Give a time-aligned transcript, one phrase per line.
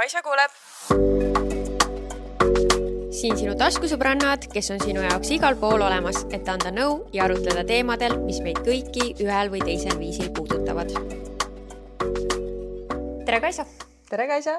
[0.00, 0.52] Kaisa kuuleb.
[3.12, 7.66] siin sinu taskusõbrannad, kes on sinu jaoks igal pool olemas, et anda nõu ja arutleda
[7.68, 10.94] teemadel, mis meid kõiki ühel või teisel viisil puudutavad.
[13.28, 13.68] tere, Kaisa!
[14.08, 14.56] tere, Kaisa!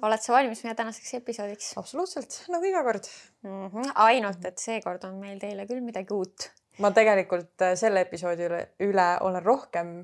[0.00, 1.74] oled sa valmis meie tänaseks episoodiks?
[1.76, 3.12] absoluutselt, nagu iga kord
[3.44, 3.66] mm.
[3.66, 3.92] -hmm.
[4.08, 6.48] ainult, et seekord on meil teile küll midagi uut.
[6.78, 9.98] ma tegelikult äh, selle episoodi üle, üle olen rohkem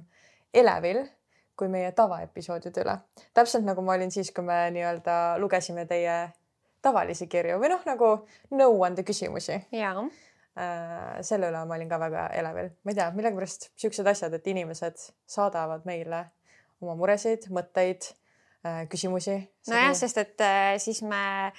[0.52, 1.06] elevil
[1.58, 2.96] kui meie tavaepisoodide üle.
[3.34, 6.18] täpselt nagu ma olin siis, kui me nii-öelda lugesime teie
[6.82, 8.10] tavalisi kirju või noh, nagu
[8.54, 9.58] nõuande küsimusi.
[9.74, 10.06] jaa
[10.58, 14.46] äh, selle üle ma olin ka väga elevil, ma ei tea, millegipärast siuksed asjad, et
[14.54, 16.24] inimesed saadavad meile
[16.80, 18.12] oma muresid, mõtteid,
[18.66, 19.40] äh, küsimusi.
[19.70, 21.52] nojah, sest et äh, siis me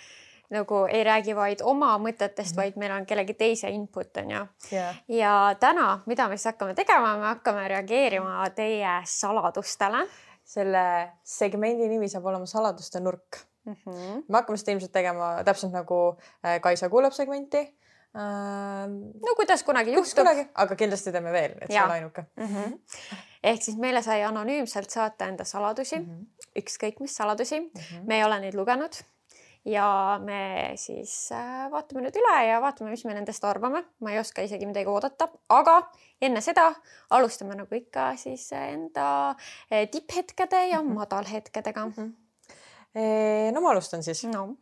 [0.50, 2.62] nagu ei räägi vaid oma mõtetest mm, -hmm.
[2.62, 5.02] vaid meil on kellegi teise input on ju yeah..
[5.08, 10.08] ja täna, mida me siis hakkame tegema, me hakkame reageerima teie saladustele.
[10.50, 13.74] selle segmendi nimi saab olema saladuste nurk mm.
[13.74, 14.24] -hmm.
[14.28, 18.90] me hakkame seda ilmselt tegema täpselt nagu äh, Kaisa kuulab segmenti äh,.
[19.26, 20.28] no kuidas kunagi juhtub.
[20.56, 22.46] aga kindlasti teeme veel, et see on ainuke mm.
[22.46, 22.80] -hmm.
[23.44, 26.62] ehk siis meile sai anonüümselt saata enda saladusi mm, -hmm.
[26.64, 28.08] ükskõik mis saladusi mm, -hmm.
[28.08, 29.04] me ei ole neid lugenud
[29.66, 33.84] ja me siis äh, vaatame nüüd üle ja vaatame, mis me nendest arvame.
[34.00, 35.76] ma ei oska isegi midagi oodata, aga
[36.22, 36.70] enne seda
[37.16, 39.10] alustame nagu ikka siis enda
[39.72, 41.02] äh, tipphetkede ja mm -hmm.
[41.02, 41.94] madalhetkedega mm.
[41.98, 43.52] -hmm.
[43.54, 44.56] no ma alustan siis no..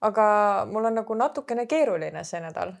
[0.00, 2.72] aga mul on nagu natukene keeruline see nädal,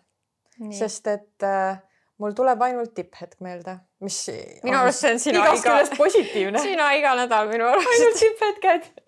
[0.70, 1.78] sest et äh,
[2.18, 4.30] mul tuleb ainult tipphetk meelde, mis.
[4.62, 5.80] minu arust see on sina iga.
[5.98, 6.58] positiivne.
[6.68, 7.88] sina iga nädal minu arust.
[7.88, 9.06] ainult tipphetked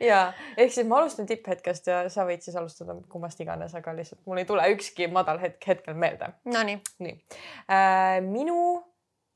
[0.10, 0.20] ja
[0.56, 4.40] ehk siis ma alustan tipphetkest ja sa võid siis alustada kummast iganes, aga lihtsalt mul
[4.40, 6.32] ei tule ükski madal hetk hetkel meelde.
[6.48, 6.78] Nonii.
[7.04, 7.16] nii
[7.70, 8.20] äh,.
[8.24, 8.80] minu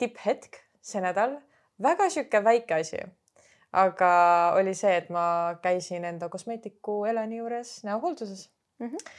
[0.00, 1.36] tipphetk see nädal,
[1.82, 3.00] väga sihuke väike asi,
[3.72, 4.10] aga
[4.58, 5.26] oli see, et ma
[5.62, 8.48] käisin enda kosmeetiku Eleni juures näohoolduses
[8.78, 8.88] mm.
[8.88, 9.14] -hmm.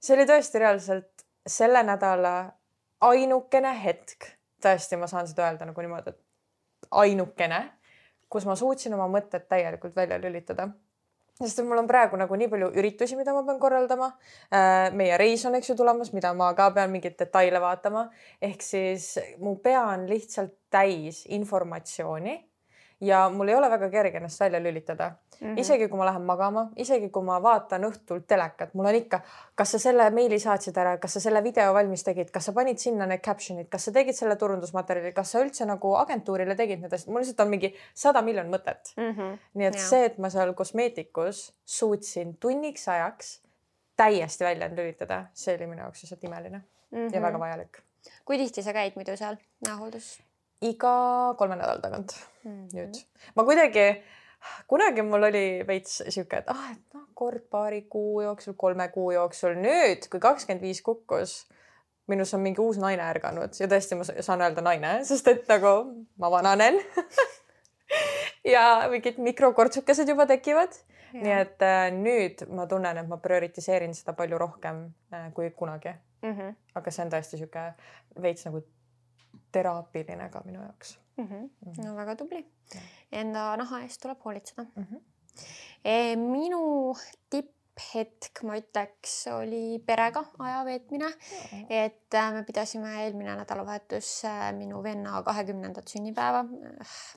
[0.00, 2.36] see oli tõesti reaalselt selle nädala
[3.00, 4.32] ainukene hetk,
[4.64, 6.22] tõesti, ma saan seda öelda nagu niimoodi, et
[6.90, 7.60] ainukene
[8.28, 10.68] kus ma suutsin oma mõtted täielikult välja lülitada
[11.36, 14.10] sest mul on praegu nagu nii palju üritusi, mida ma pean korraldama.
[14.48, 18.08] Äh, meie reis on, eks ju, tulemas, mida ma ka pean mingeid detaile vaatama.
[18.42, 22.36] ehk siis mu pea on lihtsalt täis informatsiooni
[23.00, 25.46] ja mul ei ole väga kerge ennast välja lülitada mm.
[25.46, 25.60] -hmm.
[25.60, 29.20] isegi kui ma lähen magama, isegi kui ma vaatan õhtul telekat, mul on ikka,
[29.54, 32.78] kas sa selle meili saatsid ära, kas sa selle video valmis tegid, kas sa panid
[32.78, 36.92] sinna need caption'id, kas sa tegid selle turundusmaterjali, kas sa üldse nagu agentuurile tegid need
[36.92, 39.10] asjad, mul lihtsalt on mingi sada miljon mõtet mm.
[39.12, 39.38] -hmm.
[39.54, 39.88] nii et ja.
[39.88, 43.40] see, et ma seal kosmeetikus suutsin tunniks ajaks
[43.96, 47.14] täiesti välja lülitada, see oli minu jaoks lihtsalt imeline mm -hmm.
[47.14, 47.82] ja väga vajalik.
[48.24, 49.36] kui tihti sa käid muidu seal
[49.66, 50.20] näohooldus?
[50.62, 52.12] iga kolme nädala tagant
[52.44, 52.76] mm -hmm.
[52.76, 53.04] nüüd.
[53.34, 54.02] ma kuidagi,
[54.70, 59.10] kunagi mul oli veits sihuke, et ah, et noh, kord paari kuu jooksul, kolme kuu
[59.14, 61.38] jooksul, nüüd kui kakskümmend viis kukkus,
[62.10, 65.72] minus on mingi uus naine ärganud ja tõesti, ma saan öelda naine, sest et nagu
[66.22, 66.78] ma vananen
[68.54, 70.74] ja mingid mikrokortsukesed juba tekivad.
[71.16, 74.82] nii et äh, nüüd ma tunnen, et ma prioritiseerin seda palju rohkem
[75.14, 76.32] äh, kui kunagi mm.
[76.32, 76.54] -hmm.
[76.74, 77.62] aga see on tõesti sihuke
[78.22, 78.60] veits nagu
[79.52, 81.26] teraapiline ka minu jaoks mm.
[81.26, 81.84] -hmm.
[81.84, 82.44] no väga tubli.
[83.12, 84.86] Enda naha eest tuleb hoolitseda mm.
[84.90, 85.00] -hmm.
[85.84, 86.96] E, minu
[87.30, 91.14] tipphetk, ma ütleks, oli perega aja veetmine mm.
[91.14, 91.66] -hmm.
[91.68, 96.44] et äh, me pidasime eelmine nädalavahetus äh, minu venna kahekümnendat sünnipäeva.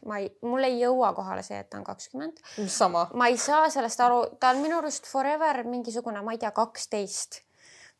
[0.06, 2.38] ma ei, mul ei jõua kohale see, et ta on kakskümmend.
[2.68, 3.08] sama.
[3.14, 7.42] ma ei saa sellest aru, ta on minu arust forever mingisugune, ma ei tea, kaksteist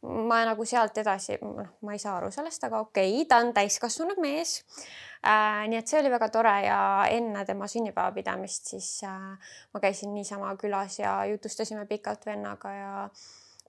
[0.02, 3.54] ma nagu sealt edasi, noh, ma ei saa aru sellest, aga okei okay,, ta on
[3.54, 5.09] täiskasvanud mees äh,.
[5.24, 6.80] Nii et see oli väga tore ja
[7.12, 13.10] enne tema sünnipäeva pidamist siis äh, ma käisin niisama külas ja jutustasime pikalt vennaga ja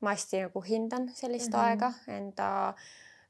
[0.00, 1.64] ma hästi nagu hindan sellist mm -hmm.
[1.64, 2.74] aega enda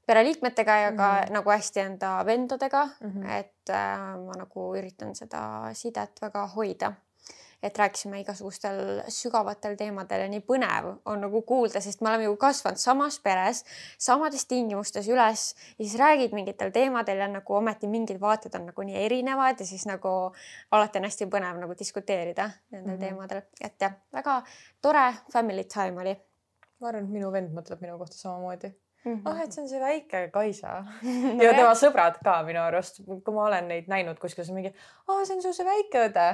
[0.06, 1.32] pereliikmetega ja ka mm -hmm.
[1.32, 3.30] nagu hästi enda vendadega mm, -hmm.
[3.38, 6.92] et äh, ma nagu üritan seda sidet väga hoida
[7.62, 12.36] et rääkisime igasugustel sügavatel teemadel ja nii põnev on nagu kuulda, sest me oleme ju
[12.41, 13.62] kasvanud samas peres,
[14.01, 15.45] samades tingimustes üles
[15.77, 19.66] ja siis räägid mingitel teemadel ja nagu ometi mingid vaated on nagu nii erinevad ja
[19.66, 20.15] siis nagu
[20.71, 23.01] alati on hästi põnev nagu diskuteerida nendel mm -hmm.
[23.07, 24.42] teemadel, et jah, väga
[24.83, 26.16] tore family time oli.
[26.80, 28.74] ma arvan, et minu vend mõtleb minu kohta samamoodi
[29.04, 29.30] Mm -hmm.
[29.30, 30.84] ah, et see on see väike Kaisa
[31.36, 34.74] no ja tema sõbrad ka minu arust, kui ma olen neid näinud kuskil, siis mingi,
[35.09, 36.27] aa, see on su see väike õde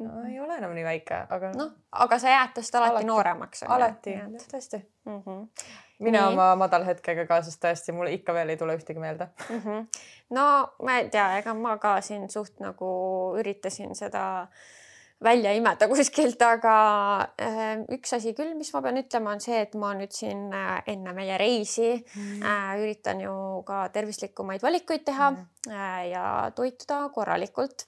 [0.00, 3.62] no ei ole enam nii väike, aga noh, aga sa jääd tast alati, alati nooremaks.
[3.68, 4.16] alati,
[4.52, 5.22] tõesti mm.
[5.26, 5.46] -hmm.
[5.98, 6.32] mina nii.
[6.32, 9.62] oma madalhetkega ka, sest tõesti mul ikka veel ei tule ühtegi meelde mm.
[9.64, 10.04] -hmm.
[10.36, 10.46] no
[10.82, 12.90] ma ei tea, ega ma ka siin suht nagu
[13.38, 14.24] üritasin seda
[15.24, 16.74] välja imeda kuskilt, aga
[17.40, 20.80] äh, üks asi küll, mis ma pean ütlema, on see, et ma nüüd siin äh,
[20.90, 22.40] enne meie reisi mm.
[22.40, 23.34] äh, üritan ju
[23.68, 25.46] ka tervislikumaid valikuid teha mm.
[26.10, 26.24] ja
[26.56, 27.84] toituda korralikult,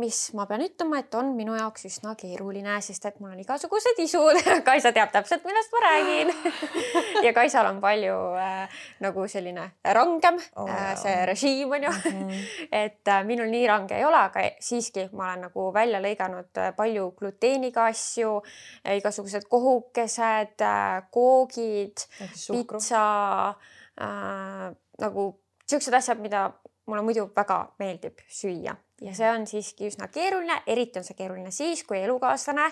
[0.00, 3.98] mis ma pean ütlema, et on minu jaoks üsna keeruline, sest et mul on igasugused
[4.02, 6.32] isud Kaisa teab täpselt, millest ma räägin
[7.26, 12.28] ja Kaisal on palju äh, nagu selline rangem oh, äh, see režiim on ju mm,
[12.28, 12.68] -hmm.
[12.70, 17.10] et äh, minul nii range ei ole, aga siiski ma olen nagu välja lõiganud palju
[17.18, 18.38] gluteeniga asju,
[18.98, 20.64] igasugused kohukesed,
[21.14, 22.06] koogid,
[22.46, 23.04] pitsa
[24.00, 24.70] äh,,
[25.02, 25.28] nagu
[25.66, 26.48] siuksed asjad, mida
[26.86, 31.50] mulle muidu väga meeldib süüa ja see on siiski üsna keeruline, eriti on see keeruline
[31.52, 32.64] siis, kui elukaaslane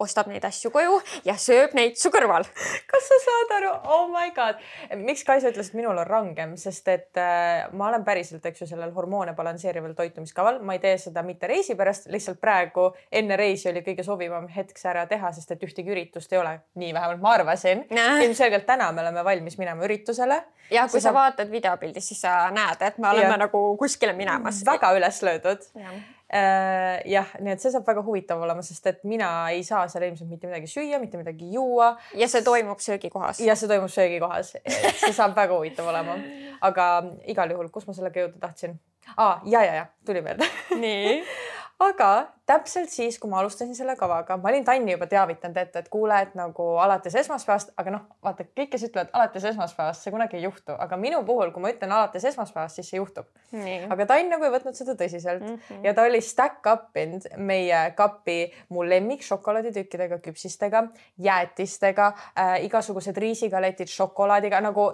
[0.00, 2.44] ostab neid asju koju ja sööb neid su kõrval.
[2.90, 4.60] kas sa saad aru, oh my god,
[5.00, 8.68] miks Kaisa ütles, et minul on rangem, sest et äh, ma olen päriselt, eks ju,
[8.74, 13.70] sellel hormoone balansseerival toitumiskaval, ma ei tee seda mitte reisi pärast, lihtsalt praegu enne reisi
[13.72, 17.24] oli kõige sobivam hetk see ära teha, sest et ühtegi üritust ei ole, nii vähemalt
[17.24, 17.86] ma arvasin.
[18.26, 20.42] ilmselgelt täna me oleme valmis minema üritusele.
[20.70, 23.42] ja kui sa, sa vaatad videopildis, siis sa näed, et me oleme ja.
[23.46, 24.60] nagu kuskile minemas.
[24.66, 29.28] väga üles löödud Äh, jah, nii et see saab väga huvitav olema, sest et mina
[29.50, 31.92] ei saa seal ilmselt mitte midagi süüa, mitte midagi juua.
[32.14, 33.40] ja see toimub söögikohas.
[33.42, 34.54] ja see toimub söögikohas,
[35.02, 36.18] see saab väga huvitav olema.
[36.60, 36.90] aga
[37.30, 38.78] igal juhul, kus ma sellega jõuda tahtsin
[39.16, 39.40] ah,?
[39.44, 40.46] ja, ja, ja tuli meelde.
[40.78, 41.16] nii
[41.80, 42.10] aga
[42.50, 46.16] täpselt siis, kui ma alustasin selle kavaga, ma olin Tanni juba teavitanud ette, et kuule,
[46.24, 50.44] et nagu alates esmaspäevast, aga noh, vaata kõik, kes ütlevad alates esmaspäevast, see kunagi ei
[50.44, 53.28] juhtu, aga minu puhul, kui ma ütlen alates esmaspäevast, siis see juhtub.
[53.90, 55.84] aga Tann nagu ei võtnud seda tõsiselt mm -hmm.
[55.86, 60.88] ja ta oli stack up inud meie kapi mu lemmik šokolaaditükkidega, küpsistega,
[61.18, 64.90] jäätistega äh,, igasugused riisigaletid šokolaadiga nagu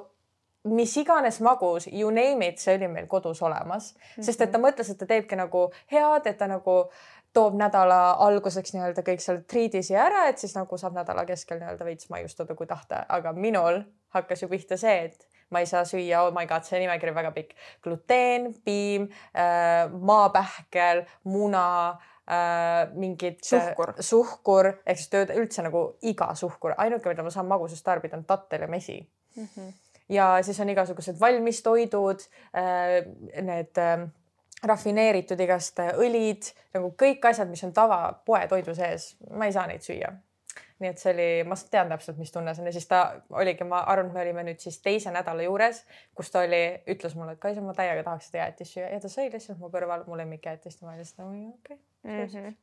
[0.66, 3.94] mis iganes magus, you name it, see oli meil kodus olemas.
[3.94, 4.22] Mm, -hmm.
[4.22, 6.90] sest et ta mõtles, et ta teebki nagu head, et ta nagu
[7.36, 11.84] toob nädala alguseks nii-öelda kõik seal triidisi ära, et siis nagu saab nädala keskel nii-öelda
[11.84, 13.82] veits maiustada, kui tahta, aga minul
[14.16, 17.18] hakkas ju pihta see, et ma ei saa süüa, oh my god, see nimekiri on
[17.20, 17.54] väga pikk,
[17.84, 26.32] gluteen, piim äh,, maapähkel, muna äh, mingid suhkur, suhkur ehk siis tööd üldse nagu iga
[26.34, 29.02] suhkur, ainuke, mida ma saan magusast tarbida, on tattel ja mesi.
[29.36, 29.48] Mm.
[29.54, 29.74] -hmm
[30.08, 32.26] ja siis on igasugused valmistoidud,
[32.56, 33.00] äh,
[33.42, 34.06] need äh,
[34.66, 40.14] rafineeritud igast õlid, nagu kõik asjad, mis on tavapoetoidu sees, ma ei saa neid süüa.
[40.76, 42.66] nii et see oli, ma tean täpselt, mis tunne see on.
[42.68, 42.98] Ja siis ta
[43.32, 45.80] oligi, ma arvan, me olime nüüd siis teise nädala juures,
[46.14, 46.60] kus ta oli,
[46.92, 48.90] ütles mulle, et Kaisa, ma täiega tahaks seda jäätist süüa.
[48.92, 50.82] Ja ta sõi lihtsalt mu kõrval mu lemmikjäätist.
[50.82, 52.56] Ja ma olin lihtsalt okei okay,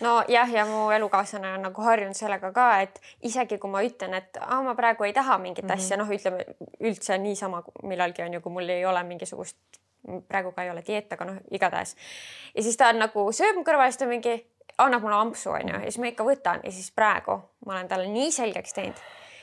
[0.00, 4.40] nojah, ja mu elukaaslane on nagu harjunud sellega ka, et isegi kui ma ütlen, et
[4.40, 5.84] ah, ma praegu ei taha mingit mm -hmm.
[5.84, 6.44] asja, noh, ütleme
[6.80, 9.56] üldse niisama millalgi on ju, kui mul ei ole mingisugust,
[10.28, 11.96] praegu ka ei ole dieet, aga noh, igatahes.
[12.54, 14.46] ja siis ta on nagu sööb mu kõrval, siis ta mingi
[14.78, 18.06] annab mulle ampsu onju ja siis ma ikka võtan ja siis praegu ma olen talle
[18.08, 18.96] nii selgeks teinud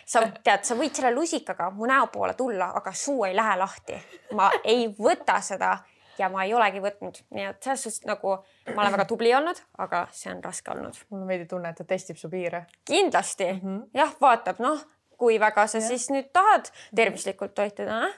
[0.08, 3.98] sa tead, sa võid selle lusikaga mu näo poole tulla, aga suu ei lähe lahti.
[4.36, 5.78] ma ei võta seda
[6.20, 8.36] ja ma ei olegi võtnud, nii et selles suhtes nagu
[8.74, 11.00] ma olen väga tubli olnud, aga see on raske olnud.
[11.10, 12.66] mul on veidi tunne, et ta testib su piire.
[12.86, 13.90] kindlasti mm -hmm.
[13.94, 14.86] jah, vaatab noh,
[15.18, 15.88] kui väga sa ja.
[15.88, 18.16] siis nüüd tahad tervislikult toituda eh?.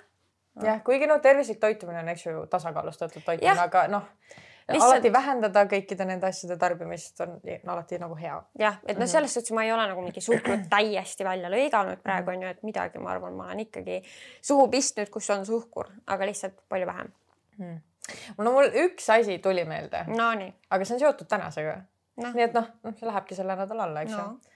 [0.64, 4.06] jah, kuigi noh, tervislik toitumine on, eks ju, tasakaalustatud toitumine, aga noh
[4.70, 4.92] Lihtsalt...
[4.94, 7.40] alati vähendada kõikide nende asjade tarbimist on
[7.74, 8.36] alati nagu hea.
[8.60, 12.36] jah, et noh, selles suhtes ma ei ole nagu mingi suhkrut täiesti välja lõiganud praegu
[12.36, 14.02] on ju, et midagi, ma arvan, ma olen ikkagi
[14.42, 17.10] suhu pistnud, kus on suhkur, aga lihtsalt palju vähem
[17.60, 17.78] hmm
[18.38, 20.06] no mul üks asi tuli meelde.
[20.08, 20.54] Nonii.
[20.70, 21.76] aga see on seotud tänasega
[22.24, 22.32] no..
[22.32, 24.56] nii et noh, noh, see lähebki selle nädala alla, eks ju no.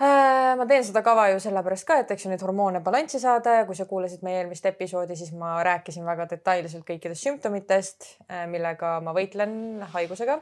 [0.00, 3.58] Äh, ma teen seda kava ju sellepärast ka, et eks ju neid hormoone balanssi saada
[3.58, 8.46] ja kui sa kuulasid meie eelmist episoodi, siis ma rääkisin väga detailselt kõikidest sümptomitest, äh,
[8.48, 10.38] millega ma võitlen haigusega.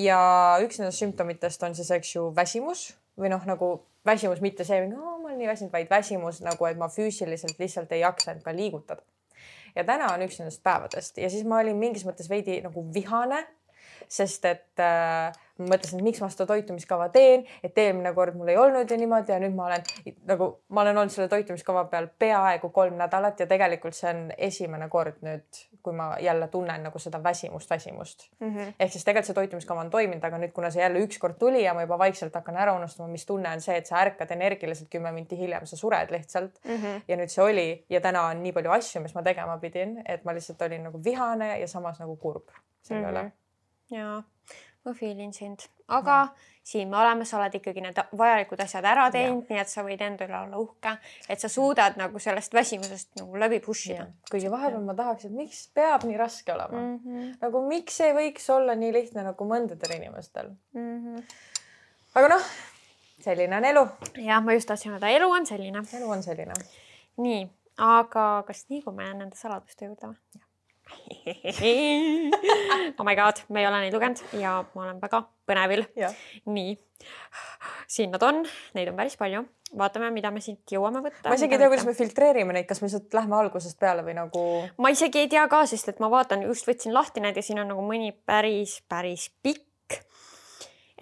[0.00, 0.20] ja
[0.64, 2.88] üks nendest sümptomitest on siis, eks ju, väsimus
[3.20, 3.68] või noh, nagu
[4.06, 8.00] väsimus, mitte see, ma olen nii väsinud, vaid väsimus nagu, et ma füüsiliselt lihtsalt ei
[8.00, 9.04] jaksa end ka liigutada
[9.76, 11.18] ja täna on üks nendest päevadest.
[11.20, 13.42] Ja siis ma olin mingis mõttes veidi nagu vihane,
[14.08, 18.58] sest et äh, mõtlesin, et miks ma seda toitumiskava teen, et eelmine kord mul ei
[18.60, 19.86] olnud ju niimoodi ja nüüd ma olen
[20.28, 24.88] nagu, ma olen olnud selle toitumiskava peal peaaegu kolm nädalat ja tegelikult see on esimene
[24.92, 28.50] kord nüüd, kui ma jälle tunnen nagu seda väsimust, väsimust mm.
[28.50, 28.74] -hmm.
[28.78, 31.74] ehk siis tegelikult see toitumiskava on toiminud, aga nüüd, kuna see jälle ükskord tuli ja
[31.74, 35.12] ma juba vaikselt hakkan ära unustama, mis tunne on see, et sa ärkad energiliselt kümme
[35.12, 36.76] minti hiljem, sa sured lihtsalt mm.
[36.76, 37.00] -hmm.
[37.08, 40.24] ja nüüd see oli ja täna on nii palju asju, mis ma tegema pidin, et
[40.24, 42.48] ma lihtsalt olin nagu vihane ja samas nagu kurb
[42.82, 43.45] selle üle mm -hmm.
[43.90, 44.22] Jaa
[44.86, 46.28] ma feel in sind, aga ja.
[46.62, 50.02] siin me oleme, sa oled ikkagi need vajalikud asjad ära teinud, nii et sa võid
[50.06, 50.92] enda üle olla uhke,
[51.32, 54.06] et sa suudad nagu sellest väsimusest nagu läbi push ida.
[54.30, 56.96] kuigi vahepeal ma tahaks, et miks peab nii raske olema mm.
[57.02, 57.34] -hmm.
[57.42, 60.96] nagu miks ei võiks olla nii lihtne nagu mõndadel inimestel mm.
[61.02, 61.36] -hmm.
[62.14, 62.48] aga noh,
[63.26, 63.86] selline on elu.
[64.30, 65.82] jah, ma just tahtsin öelda, elu on selline.
[66.00, 66.54] elu on selline.
[67.16, 70.45] nii, aga kas liigume nende saladuste juurde või?
[72.98, 75.84] oh my god, me ei ole neid lugenud ja ma olen väga põnevil.
[76.50, 76.72] nii,
[77.90, 78.42] siin nad on,
[78.76, 79.42] neid on päris palju,
[79.78, 81.28] vaatame, mida me siit jõuame võtta.
[81.28, 84.16] ma isegi ei tea, kuidas me filtreerime neid, kas me lihtsalt lähme algusest peale või
[84.18, 84.42] nagu.
[84.82, 87.62] ma isegi ei tea ka, sest et ma vaatan, just võtsin lahti need ja siin
[87.62, 90.00] on nagu mõni päris, päris pikk.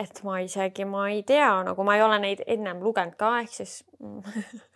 [0.00, 3.60] et ma isegi, ma ei tea, nagu ma ei ole neid ennem lugenud ka, ehk
[3.62, 3.82] siis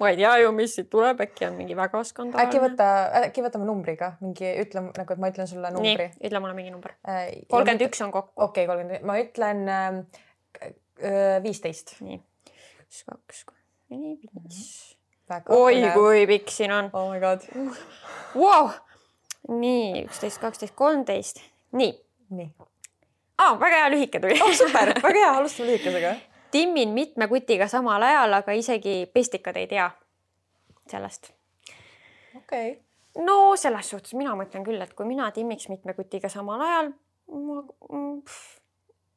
[0.00, 2.46] ma ei tea ju, mis siit tuleb, äkki on mingi väga skandaalne.
[2.46, 2.88] äkki võta,
[3.26, 6.08] äkki võtame numbriga mingi, ütle nagu, et ma ütlen sulle numbri.
[6.24, 6.94] ütle mulle mingi number.
[7.04, 8.32] kolmkümmend üks on kokku.
[8.36, 12.06] okei okay,, kolmkümmend, ma ütlen äh, viisteist äh,.
[12.06, 12.22] nii,
[12.86, 13.60] üks, kaks, kolm,
[13.92, 14.72] neli, viis.
[15.52, 16.90] oi, kui pikk siin on.
[16.96, 17.44] oh my god.
[18.34, 18.72] Wow.
[19.52, 21.44] nii, üksteist, kaksteist, kolmteist,
[21.76, 21.92] nii.
[22.32, 22.48] nii.
[23.36, 24.56] aa, väga hea lühike tuli oh,.
[24.56, 26.16] super, väga hea, alustame lühikesega
[26.50, 29.90] timmin mitme kutiga samal ajal, aga isegi pestikad ei tea
[30.90, 31.32] sellest.
[32.36, 33.24] okei okay..
[33.24, 36.92] no selles suhtes mina mõtlen küll, et kui mina timmiks mitme kutiga samal ajal,
[37.30, 37.62] ma,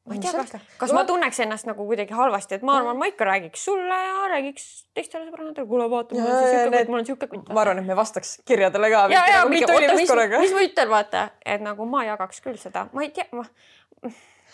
[0.04, 3.08] ma ei tea, kas, kas ma tunneks ennast nagu kuidagi halvasti, et ma arvan, ma
[3.10, 7.08] ikka räägiks sulle ja räägiks teistele sõbrannadele, kuule vaata, mul on siuke kutt, mul on
[7.08, 7.48] siuke kutt.
[7.54, 9.06] ma arvan, et me vastaks kirjadele ka.
[9.14, 13.06] ja, ja, oota, mis, mis ma ütlen, vaata, et nagu ma jagaks küll seda, ma
[13.06, 13.48] ei tea, ma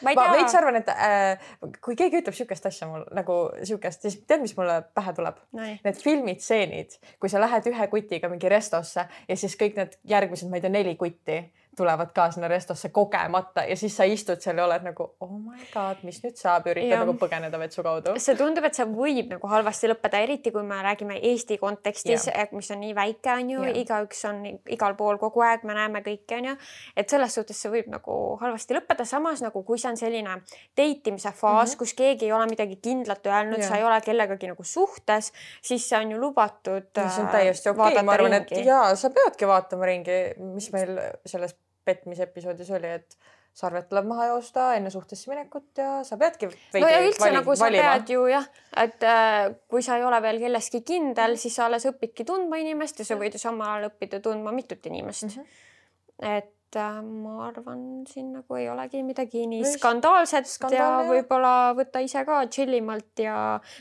[0.07, 1.52] ma, veits arvan, et äh,
[1.85, 5.71] kui keegi ütleb sihukest asja mul nagu sihukest, siis tead, mis mulle pähe tuleb no.?
[5.85, 10.50] Need filmid, stseenid, kui sa lähed ühe kutiga mingi restosse ja siis kõik need järgmised,
[10.50, 11.40] ma ei tea, neli kutti
[11.77, 15.67] tulevad ka sinna restosse kogemata ja siis sa istud seal ja oled nagu oh my
[15.71, 16.99] god, mis nüüd saab, üritad ja.
[17.05, 18.15] nagu põgeneda vetsu kaudu.
[18.19, 22.71] see tundub, et see võib nagu halvasti lõppeda, eriti kui me räägime Eesti kontekstis, mis
[22.75, 26.50] on nii väike, on ju, igaüks on igal pool kogu aeg, me näeme kõike, on
[26.50, 26.57] ju.
[26.97, 30.41] et selles suhtes see võib nagu halvasti lõppeda, samas nagu kui see on selline
[30.77, 31.79] date imise faas mm, -hmm.
[31.85, 36.03] kus keegi ei ole midagi kindlat öelnud, sa ei ole kellegagi nagu suhtes, siis see
[36.03, 36.91] on ju lubatud.
[36.99, 40.99] see on täiesti okei okay., ma arvan, et ja sa peadki vaatama ringi, mis meil
[41.27, 41.55] selles
[41.90, 43.18] petmise episoodis oli, et
[43.61, 47.56] sarved tuleb maha joosta enne suhtesse minekut ja sa peadki no ja üldse vali, nagu
[47.59, 47.88] sa valima.
[47.88, 48.47] pead ju jah,
[48.85, 53.02] et äh, kui sa ei ole veel kelleski kindel, siis sa alles õpidki tundma inimest
[53.02, 55.35] ja sa võid ju samal ajal õppida tundma mitut inimest mm.
[55.35, 56.38] -hmm.
[56.38, 62.43] et ma arvan, siin nagu ei olegi midagi nii skandaalset ja võib-olla võtta ise ka
[62.47, 63.37] tšillimalt ja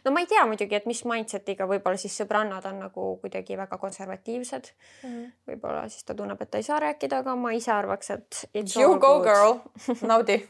[0.05, 3.77] no ma ei tea muidugi, et mis mindset'iga võib-olla siis sõbrannad on nagu kuidagi väga
[3.77, 5.33] konservatiivsed mm -hmm..
[5.51, 8.45] võib-olla siis ta tunneb, et ta ei saa rääkida, aga ma ise arvaks, et.
[8.55, 9.27] You go good.
[9.27, 9.59] girl,
[10.11, 10.43] naudi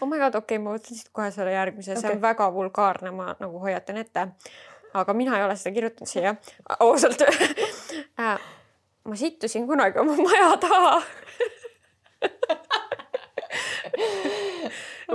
[0.00, 2.16] oh my god, okei okay,, ma võtan siit kohe selle järgmise, see okay.
[2.16, 4.26] on väga vulgaarne, ma nagu hoiatan ette.
[4.94, 6.34] aga mina ei ole seda kirjutanud siia,
[6.80, 7.24] ausalt
[8.20, 8.50] äh,
[9.04, 11.02] ma sittusin kunagi oma maja taha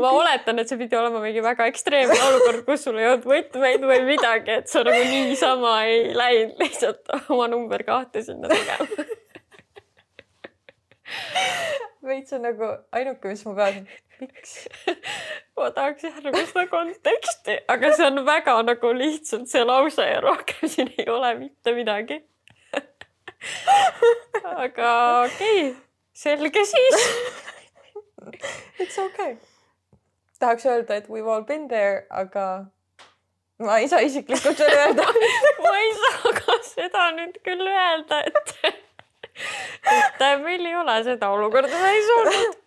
[0.01, 3.85] ma oletan, et see pidi olema mingi väga ekstreemne olukord, kus sul ei olnud võtmeid
[3.89, 9.07] või midagi, et sa nagu niisama ei läinud lihtsalt oma number kahte sinna tegema.
[12.07, 13.89] veits on nagu ainuke, mis mu peas on,
[14.21, 14.53] miks?
[15.57, 20.19] ma tahaks jah nagu seda konteksti, aga see on väga nagu lihtsalt see lause ja
[20.23, 22.21] rohkem siin ei ole mitte midagi
[24.63, 24.91] aga
[25.25, 25.75] okei okay.,
[26.13, 26.95] selge siis.
[28.81, 29.37] It's okay.
[30.39, 32.65] tahaks öelda, et we've all been there, aga
[33.59, 35.05] ma ei saa isiklikult veel öelda.
[35.63, 38.37] Ma ei saa ka seda nüüd küll öelda, et
[39.93, 42.57] et meil ei ole seda olukorda täis olnud.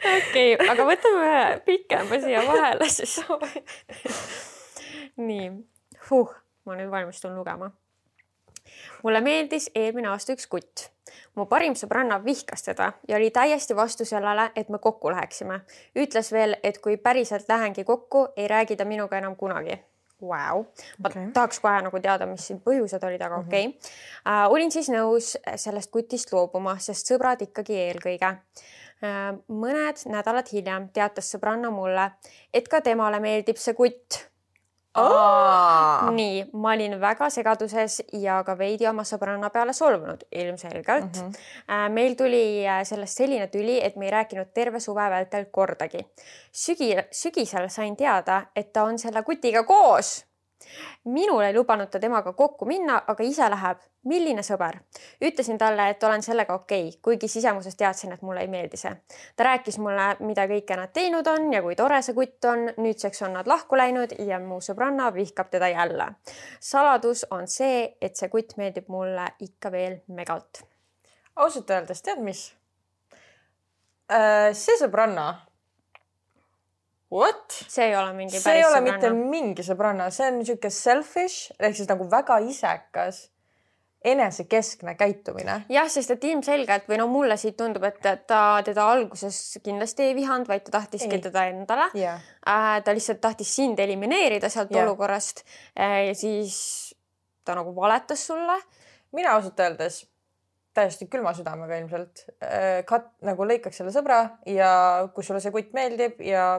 [0.00, 3.18] Okei okay,, aga võtame ühe pikema siia vahele siis.
[5.20, 5.50] Nii.
[6.08, 6.30] Huh
[6.70, 7.70] ma nüüd valmistun lugema.
[9.02, 10.86] mulle meeldis eelmine aasta üks kutt.
[11.34, 15.60] mu parim sõbranna vihkas teda ja oli täiesti vastu sellele, et me kokku läheksime.
[15.96, 19.80] ütles veel, et kui päriselt lähengi kokku, ei räägi ta minuga enam kunagi
[20.20, 20.64] wow..
[20.98, 21.30] ma okay.
[21.32, 23.48] tahaks kohe nagu teada, mis siin põhjused olid, aga mm -hmm.
[23.48, 23.78] okei okay.
[24.26, 24.52] uh,.
[24.52, 29.38] olin siis nõus sellest kutist loobuma, sest sõbrad ikkagi eelkõige uh,.
[29.48, 32.10] mõned nädalad hiljem teatas sõbranna mulle,
[32.54, 34.29] et ka temale meeldib see kutt
[34.98, 36.10] Oh.
[36.10, 41.28] nii, ma olin väga segaduses ja ka veidi oma sõbranna peale solvunud, ilmselgelt mm.
[41.30, 41.92] -hmm.
[41.94, 46.02] meil tuli äh, sellest selline tüli, et me ei rääkinud terve suve vältel kordagi.
[46.52, 50.29] sügi, sügisel sain teada, et ta on selle kutiga koos.
[51.04, 53.78] Minul ei lubanud ta temaga kokku minna, aga ise läheb.
[54.04, 54.78] milline sõber?
[55.20, 58.92] ütlesin talle, et olen sellega okei okay,, kuigi sisemuses teadsin, et mulle ei meeldi see.
[59.36, 62.70] ta rääkis mulle, mida kõike nad teinud on ja kui tore see kutt on.
[62.76, 66.12] nüüdseks on nad lahku läinud ja mu sõbranna vihkab teda jälle.
[66.60, 70.64] saladus on see, et see kutt meeldib mulle ikka veel megalt.
[71.36, 72.54] ausalt öeldes, tead mis?
[74.10, 75.49] Äh, see sõbranna
[77.10, 77.64] What?
[77.66, 78.94] see ei ole mingi see ei ole sõbranna.
[78.94, 83.24] mitte mingi sõbranna, see on niisugune selfish ehk siis nagu väga isekas,
[84.12, 85.56] enesekeskne käitumine.
[85.74, 87.98] jah, sest et ilmselgelt või no mulle siit tundub, et
[88.30, 91.24] ta teda alguses kindlasti ei vihanud, vaid ta tahtiski ei.
[91.26, 92.22] teda endale yeah..
[92.46, 94.86] Äh, ta lihtsalt tahtis sind elimineerida sealt yeah.
[94.86, 95.42] olukorrast
[95.74, 96.94] äh, ja siis
[97.44, 98.60] ta nagu valetas sulle.
[99.12, 100.04] mina ausalt öeldes
[100.74, 102.24] täiesti külma südamega ilmselt.
[102.42, 104.70] Äh, kat-, nagu lõikaks selle sõbra ja
[105.14, 106.52] kui sulle see kutt meeldib ja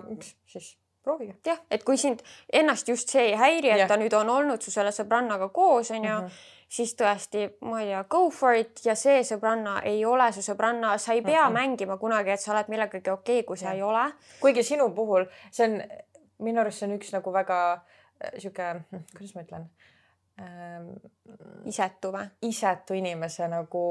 [0.51, 1.35] siis proovige.
[1.45, 2.21] jah, et kui sind
[2.53, 3.87] ennast just see ei häiri, et ja.
[3.89, 6.67] ta nüüd on olnud su selle sõbrannaga koos, onju mm, -hmm.
[6.69, 10.97] siis tõesti, ma ei tea, go for it ja see sõbranna ei ole su sõbranna,
[10.97, 11.59] sa ei pea mm -hmm.
[11.59, 13.73] mängima kunagi, et sa oled millegagi okei okay,, kui sa ja.
[13.73, 14.11] ei ole.
[14.41, 15.81] kuigi sinu puhul see on,
[16.39, 18.81] minu arust see on üks nagu väga äh, sihuke,
[19.17, 19.71] kuidas ma ütlen ähm,
[21.65, 22.25] isetu või?
[22.47, 23.81] isetu inimese nagu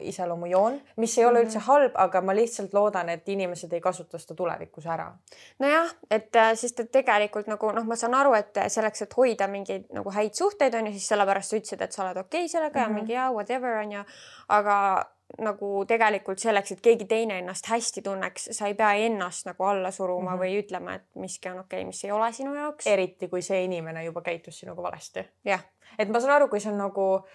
[0.00, 1.46] iseloomujoon, mis ei ole -hmm.
[1.46, 5.12] üldse halb, aga ma lihtsalt loodan, et inimesed ei kasuta seda tulevikus ära.
[5.58, 9.48] nojah, et äh, sest et tegelikult nagu noh, ma saan aru, et selleks, et hoida
[9.48, 12.48] mingeid nagu häid suhteid on ju, siis sellepärast sa ütlesid, et sa oled okei okay
[12.48, 12.88] sellega mm -hmm.
[12.88, 12.94] ja mhm.
[12.94, 14.04] mingi jaa, whatever on ju,
[14.48, 15.06] aga
[15.42, 19.90] nagu tegelikult selleks, et keegi teine ennast hästi tunneks, sa ei pea ennast nagu alla
[19.90, 20.42] suruma mm -hmm.
[20.42, 22.86] või ütlema, et miski on okei okay,, mis ei ole sinu jaoks.
[22.86, 25.24] eriti kui see inimene juba käitus sinuga valesti.
[25.44, 25.64] jah.
[25.98, 27.26] et ma saan aru, kui see on nagu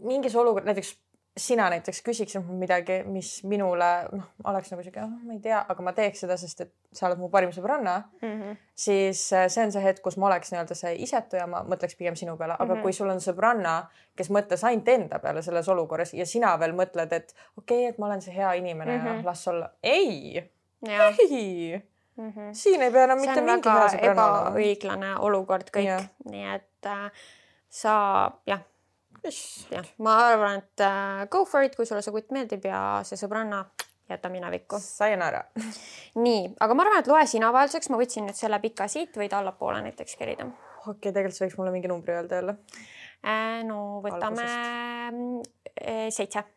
[0.00, 0.98] mingis olukorras, näiteks
[1.36, 5.82] sina näiteks küsiksid midagi, mis minule noh, oleks nagu sihuke, oh, ma ei tea, aga
[5.82, 8.58] ma teeks seda, sest et sa oled mu parim sõbranna mm, -hmm.
[8.78, 11.98] siis äh, see on see hetk, kus ma oleks nii-öelda see isetu ja ma mõtleks
[11.98, 12.82] pigem sinu peale, aga mm -hmm.
[12.82, 13.74] kui sul on sõbranna,
[14.16, 17.98] kes mõtles ainult enda peale selles olukorras ja sina veel mõtled, et okei okay,, et
[17.98, 19.16] ma olen see hea inimene mm -hmm.
[19.16, 19.70] ja las olla.
[19.82, 20.50] ei,
[21.18, 21.82] ei
[22.16, 22.52] Mm -hmm.
[22.52, 24.50] siin ei pea enam mitte mingi hea sõbranna olema.
[24.50, 27.10] ebaõiglane olukord kõik, nii et äh,
[27.68, 28.60] sa jah
[29.70, 33.18] jah, ma arvan, et uh, go for it, kui sulle see kutt meeldib ja see
[33.20, 33.64] sõbranna
[34.10, 34.78] jäta minevikku.
[34.80, 35.44] Sayonara.
[36.26, 39.32] nii, aga ma arvan, et loe sina vahelduseks, ma võtsin nüüd selle pika siit, võid
[39.36, 40.48] allapoole näiteks kerida.
[40.84, 42.56] okei okay,, tegelikult sa võiks mulle mingi numbri öelda jälle
[43.24, 43.62] äh,.
[43.64, 46.50] no võtame äh, seitse äh,.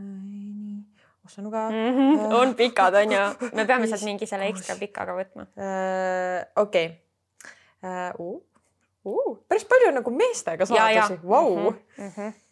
[0.00, 0.78] nii,
[1.26, 1.98] ossan ka mm.
[1.98, 2.24] -hmm.
[2.24, 2.36] Äh.
[2.40, 3.22] on pikad, on ju,
[3.58, 6.46] me peame sealt mingi selle ekstra pikaga võtma äh,.
[6.56, 6.88] okei.
[9.06, 11.54] Uh päris palju nagu meestega saadusi, vau.
[11.70, 12.42] Mhm, mhm.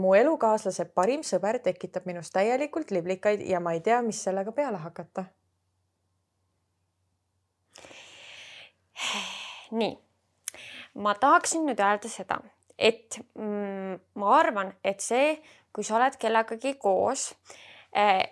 [0.00, 4.78] Mu elukaaslase parim sõber tekitab minust täielikult liblikaid ja ma ei tea, mis sellega peale
[4.80, 5.24] hakata.
[9.80, 9.92] nii,
[10.94, 12.40] ma tahaksin nüüd öelda seda,
[12.78, 15.36] et mm, ma arvan, et see,
[15.72, 17.28] kui sa oled kellegagi koos
[17.92, 18.24] eh,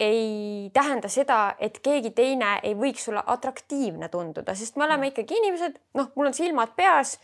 [0.00, 5.12] ei tähenda seda, et keegi teine ei võiks sulle atraktiivne tunduda, sest me oleme mm.
[5.12, 7.16] ikkagi inimesed, noh, mul on silmad peas.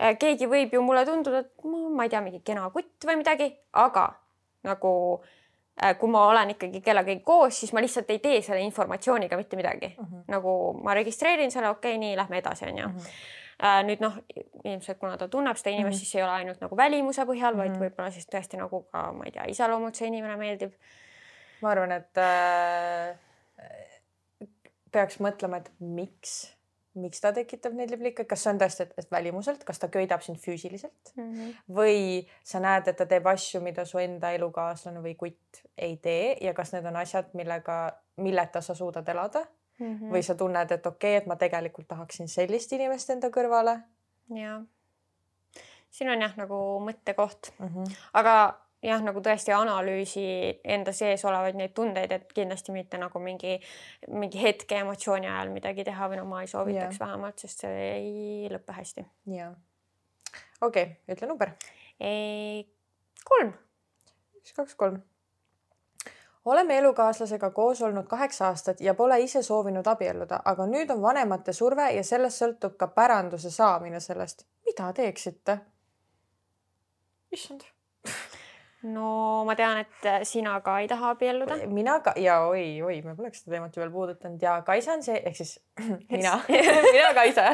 [0.00, 3.50] Äh, keegi võib ju mulle tunduda, et ma ei tea, mingi kena kutt või midagi,
[3.76, 4.06] aga
[4.64, 4.94] nagu
[5.82, 9.60] äh, kui ma olen ikkagi kellegagi koos, siis ma lihtsalt ei tee selle informatsiooniga mitte
[9.60, 10.08] midagi mm.
[10.08, 10.24] -hmm.
[10.32, 12.98] nagu ma registreerin selle, okei okay,, nii lähme edasi, onju mm.
[12.98, 14.16] -hmm nüüd noh,
[14.64, 16.08] ilmselt kuna ta tunneb seda inimest mm, -hmm.
[16.10, 17.58] siis ei ole ainult nagu välimuse põhjal mm, -hmm.
[17.58, 17.82] vaid mhm.
[17.82, 20.72] võib-olla siis tõesti nagu ka, ma ei tea, iseloomult see inimene meeldib
[21.62, 23.14] ma arvan, et äh,
[24.92, 26.34] peaks mõtlema, et miks,
[26.98, 30.40] miks ta tekitab neid liblikaid, kas see on tõesti, et välimuselt, kas ta köidab sind
[30.42, 31.54] füüsiliselt mm -hmm.
[31.78, 31.96] või
[32.44, 36.54] sa näed, et ta teeb asju, mida su enda elukaaslane või kutt ei tee ja
[36.54, 37.78] kas need on asjad, millega,
[38.16, 39.46] milleta sa suudad elada
[39.78, 40.12] mm -hmm.
[40.12, 43.80] või sa tunned, et okei okay,, et ma tegelikult tahaksin sellist inimest enda kõrvale.
[44.34, 44.62] ja
[45.90, 47.96] siin on jah nagu mõttekoht mm, -hmm.
[48.12, 50.24] aga jah, nagu tõesti analüüsi
[50.64, 53.58] enda sees olevaid neid tundeid, et kindlasti mitte nagu mingi,
[54.10, 57.04] mingi hetke emotsiooni ajal midagi teha või no ma ei soovitaks yeah.
[57.04, 59.06] vähemalt, sest see ei lõpe hästi.
[59.36, 59.52] ja,
[60.60, 61.54] okei okay,, ütle number.
[63.30, 63.56] kolm.
[64.42, 65.02] üks, kaks, kolm
[66.44, 71.54] oleme elukaaslasega koos olnud kaheksa aastat ja pole ise soovinud abielluda, aga nüüd on vanemate
[71.54, 74.46] surve ja sellest sõltub ka päranduse saamine sellest.
[74.66, 75.58] mida teeksite?
[77.32, 77.71] issand
[78.82, 81.58] no ma tean, et äh, sina ka ei taha abielluda.
[81.66, 85.04] mina ka ja oi, oi, me poleks seda teemat ju veel puudutanud ja Kaisa on
[85.06, 85.58] see, ehk siis
[86.14, 86.38] mina
[86.96, 87.46] mina Kaisa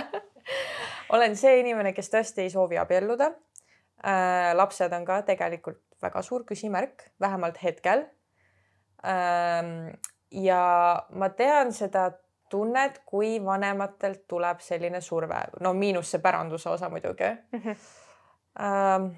[1.16, 4.54] olen see inimene, kes tõesti ei soovi abielluda äh,.
[4.56, 8.06] lapsed on ka tegelikult väga suur küsimärk, vähemalt hetkel
[9.04, 9.92] ähm,.
[10.32, 10.62] ja
[11.10, 12.10] ma tean seda
[12.48, 17.64] tunned, kui vanematelt tuleb selline surve, no miinus see päranduse osa muidugi mm.
[17.64, 17.88] -hmm.
[18.58, 19.12] Ähm,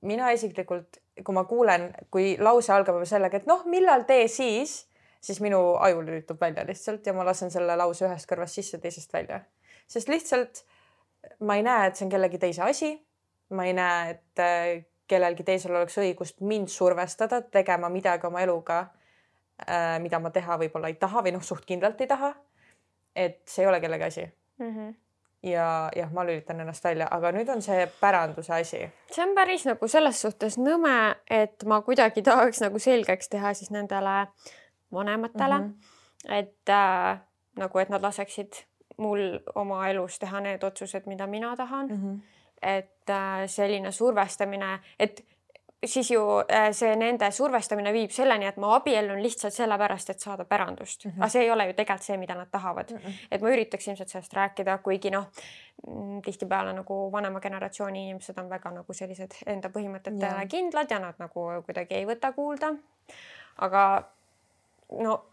[0.00, 4.86] mina isiklikult, kui ma kuulen, kui lause algab juba sellega, et noh, millal tee siis,
[5.20, 9.12] siis minu aju lülitub välja lihtsalt ja ma lasen selle lause ühest kõrvast sisse, teisest
[9.12, 9.42] välja,
[9.88, 10.64] sest lihtsalt
[11.44, 12.94] ma ei näe, et see on kellegi teise asi.
[13.50, 18.84] ma ei näe, et äh, kellelgi teisel oleks õigust mind survestada tegema midagi oma eluga
[19.68, 22.32] Äh, mida ma teha võib-olla ei taha või noh, suht kindlalt ei taha.
[23.16, 24.68] et see ei ole kellegi asi mm.
[24.74, 24.94] -hmm.
[25.42, 28.80] Ja jah, ma lülitan ennast välja, aga nüüd on see päranduse asi.
[29.10, 30.96] see on päris nagu selles suhtes nõme,
[31.30, 34.26] et ma kuidagi tahaks nagu selgeks teha siis nendele
[34.92, 36.34] vanematele mm, -hmm.
[36.34, 37.20] et äh,
[37.56, 38.64] nagu, et nad laseksid
[38.98, 41.96] mul oma elus teha need otsused, mida mina tahan mm.
[41.96, 42.20] -hmm.
[42.62, 45.24] et äh, selline survestamine, et
[45.86, 46.20] siis ju
[46.52, 51.10] äh, see nende survestamine viib selleni, et ma abiellun lihtsalt sellepärast, et saada pärandust mm.
[51.10, 51.22] -hmm.
[51.22, 52.98] aga see ei ole ju tegelikult see, mida nad tahavad mm.
[52.98, 53.26] -hmm.
[53.30, 55.26] et ma üritaks ilmselt sellest rääkida, kuigi noh,
[55.86, 60.48] mm, tihtipeale nagu vanema generatsiooni inimesed on väga nagu sellised enda põhimõtetele yeah.
[60.48, 62.74] kindlad ja nad nagu kuidagi ei võta kuulda.
[63.56, 64.02] aga
[64.90, 65.24] no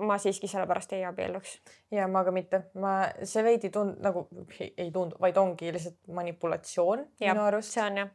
[0.00, 1.60] ma siiski sellepärast ei abielluks.
[1.90, 4.28] ja ma ka mitte, ma, see veidi tund- nagu
[4.76, 7.72] ei tundu, vaid ongi lihtsalt manipulatsioon minu arust.
[7.72, 8.08] see on jah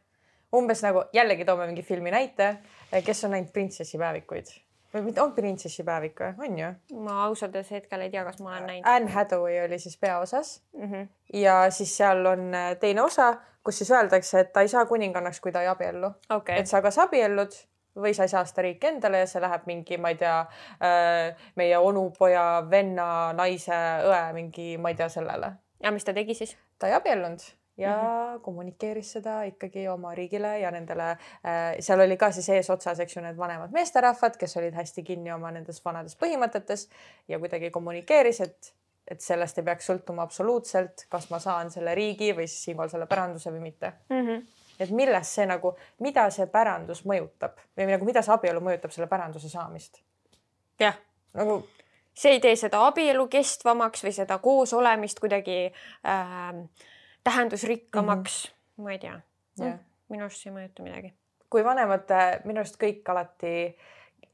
[0.54, 2.56] umbes nagu jällegi toome mingi filmi näite,
[3.04, 4.54] kes on näinud printsessipäevikuid
[4.96, 6.70] või mitte, on printsessipäevik või, on ju?
[7.04, 8.88] ma ausalt öeldes hetkel ei tea, kas ma olen näinud.
[8.90, 10.92] Anne Hathaway oli siis peaosas mm.
[10.92, 11.08] -hmm.
[11.42, 15.40] ja siis seal on äh, teine osa, kus siis öeldakse, et ta ei saa kuningannaks,
[15.40, 16.58] kui ta ei abiellu okay..
[16.58, 17.52] et sa kas abiellud
[17.96, 20.40] või sa ei saa seda riiki endale ja see läheb mingi, ma ei tea,
[20.84, 25.52] äh, meie onupoja, venna, naise, õe mingi, ma ei tea, sellele.
[25.82, 26.56] ja mis ta tegi siis?
[26.78, 27.40] ta ei abiellunud
[27.76, 28.40] ja mm -hmm.
[28.40, 33.22] kommunikeeris seda ikkagi oma riigile ja nendele äh,, seal oli ka siis eesotsas, eks ju,
[33.22, 36.88] need vanemad meesterahvad, kes olid hästi kinni oma nendes vanades põhimõtetes
[37.28, 38.72] ja kuidagi kommunikeeris, et,
[39.08, 43.06] et sellest ei peaks sõltuma absoluutselt, kas ma saan selle riigi või siis siinkohal selle
[43.06, 44.26] päranduse või mitte mm.
[44.26, 44.46] -hmm.
[44.80, 49.06] et millest see nagu, mida see pärandus mõjutab või nagu, mida see abielu mõjutab selle
[49.06, 50.02] päranduse saamist?
[50.80, 50.96] jah,
[51.34, 51.62] nagu
[52.14, 55.72] see ei tee seda abielu kestvamaks või seda koosolemist kuidagi
[56.06, 56.54] äh,
[57.26, 58.82] tähendusrikkamaks mm, -hmm.
[58.82, 59.20] ma ei tea
[59.60, 59.78] yeah..
[60.08, 61.12] minu arust see ei mõjuta midagi.
[61.50, 63.52] kui vanemad, minu arust kõik alati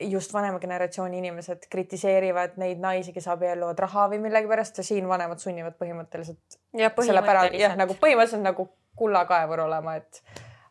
[0.01, 5.39] just vanema generatsiooni inimesed kritiseerivad neid naisi, kes abielluvad raha või millegipärast ja siin vanemad
[5.39, 6.59] sunnivad põhimõtteliselt.
[6.77, 7.61] jah, põhimõtteliselt.
[7.61, 10.23] jah, nagu põhimõtteliselt nagu kullakaevur olema, et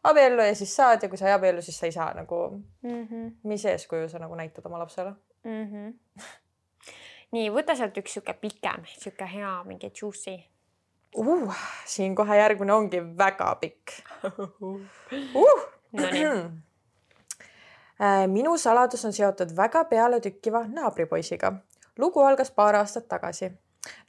[0.04, 2.42] abiellu ja siis saad ja kui sa ei abiellu, siis sa ei saa nagu
[2.82, 3.08] mm.
[3.08, 3.32] -hmm.
[3.44, 5.66] mis eeskuju sa nagu näitad oma lapsele mm?
[5.72, 6.24] -hmm.
[7.38, 10.38] nii, võta sealt üks sihuke pikem, sihuke hea mingi juicy
[11.16, 11.56] uh,.
[11.86, 13.98] siin kohe järgmine ongi väga pikk
[15.36, 15.66] uh.
[18.02, 21.52] Äh, minu saladus on seotud väga pealetükkiva naabripoisiga.
[21.98, 23.52] lugu algas paar aastat tagasi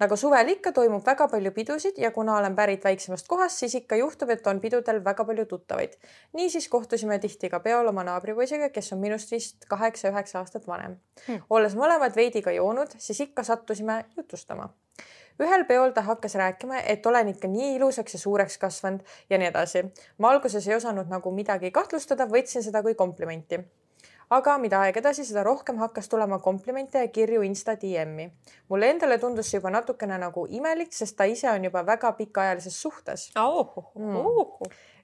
[0.01, 3.97] nagu suvel ikka toimub väga palju pidusid ja kuna olen pärit väiksemast kohast, siis ikka
[3.97, 5.97] juhtub, et on pidudel väga palju tuttavaid.
[6.33, 11.45] niisiis kohtusime tihti ka peol oma naabripoisiga, kes on minust vist kaheksa-üheksa aastat vanem hmm..
[11.51, 14.69] olles mõlemad veidi ka joonud, siis ikka sattusime jutustama
[15.43, 19.51] ühel peol ta hakkas rääkima, et olen ikka nii ilusaks ja suureks kasvanud ja nii
[19.53, 19.85] edasi.
[20.19, 23.61] ma alguses ei osanud nagu midagi kahtlustada, võtsin seda kui komplimenti
[24.33, 28.31] aga mida aeg edasi, seda rohkem hakkas tulema komplimente ja kirju Insta DM-i.
[28.69, 32.81] mulle endale tundus see juba natukene nagu imelik, sest ta ise on juba väga pikaajalises
[32.83, 33.93] suhtes oh,.
[33.95, 34.17] Mm.
[34.17, 34.59] Oh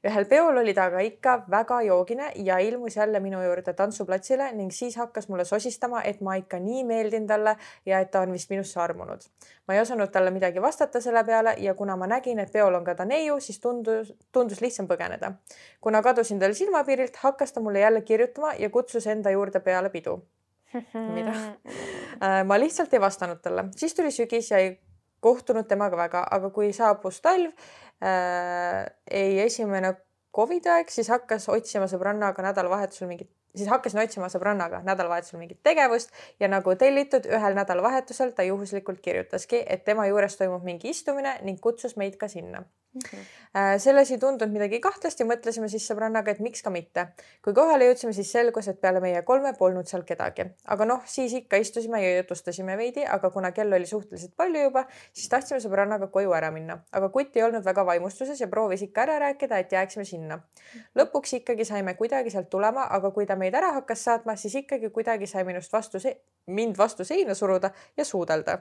[0.07, 4.71] ühel peol oli ta aga ikka väga joogine ja ilmus jälle minu juurde tantsuplatsile ning
[4.73, 7.57] siis hakkas mulle sosistama, et ma ikka nii meeldin talle
[7.87, 9.27] ja et ta on vist minusse armunud.
[9.69, 12.85] ma ei osanud talle midagi vastata selle peale ja kuna ma nägin, et peol on
[12.85, 15.33] ka ta neiu, siis tundus, tundus lihtsam põgeneda.
[15.81, 20.23] kuna kadusin tal silmapiirilt, hakkas ta mulle jälle kirjutama ja kutsus enda juurde peale pidu
[21.15, 21.33] mida?
[22.23, 24.79] Äh, ma lihtsalt ei vastanud talle, siis tuli sügis ja ei
[25.21, 27.51] kohtunud temaga väga, aga kui saabus talv
[28.01, 29.95] ei esimene
[30.35, 36.13] Covidi aeg, siis hakkas otsima sõbrannaga nädalavahetusel mingit siis hakkasin otsima sõbrannaga nädalavahetusel mingit tegevust
[36.41, 41.61] ja nagu tellitud ühel nädalavahetusel ta juhuslikult kirjutaski, et tema juures toimub mingi istumine ning
[41.61, 42.63] kutsus meid ka sinna
[42.95, 43.01] mm.
[43.01, 43.79] -hmm.
[43.79, 47.07] selles ei tundunud midagi kahtlast ja mõtlesime siis sõbrannaga, et miks ka mitte.
[47.45, 51.35] kui kohale jõudsime, siis selgus, et peale meie kolme polnud seal kedagi, aga noh, siis
[51.41, 56.11] ikka istusime ja jutustasime veidi, aga kuna kell oli suhteliselt palju juba, siis tahtsime sõbrannaga
[56.13, 59.73] koju ära minna, aga kutt ei olnud väga vaimustuses ja proovis ikka ära rääkida, et
[59.73, 60.41] jääksime sinna.
[60.99, 64.91] lõpuks ikkagi saime kuidagi sealt tulema, aga kui ta meid ära hakkas saatma, siis ikkagi
[64.91, 65.99] kuidagi sai minust vastu,
[66.47, 68.59] mind vastu seina suruda ja suudelda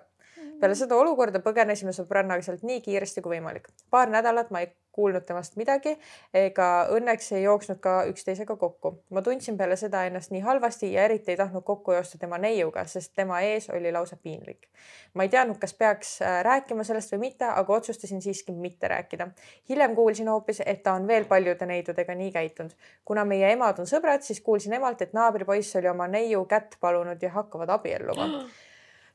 [0.59, 3.67] peale seda olukorda põgenesime sõbrannaga sealt nii kiiresti kui võimalik.
[3.89, 5.93] paar nädalat ma ei kuulnud temast midagi
[6.33, 8.93] ega õnneks ei jooksnud ka üksteisega kokku.
[9.13, 12.85] ma tundsin peale seda ennast nii halvasti ja eriti ei tahtnud kokku joosta tema neiuga,
[12.89, 14.67] sest tema ees oli lausa piinlik.
[15.13, 19.29] ma ei teadnud, kas peaks äh, rääkima sellest või mitte, aga otsustasin siiski mitte rääkida.
[19.69, 22.73] hiljem kuulsin hoopis, et ta on veel paljude neidudega nii käitunud.
[23.05, 27.21] kuna meie emad on sõbrad, siis kuulsin emalt, et naabripoiss oli oma neiu kätt palunud
[27.21, 28.31] ja hakkavad abielluma.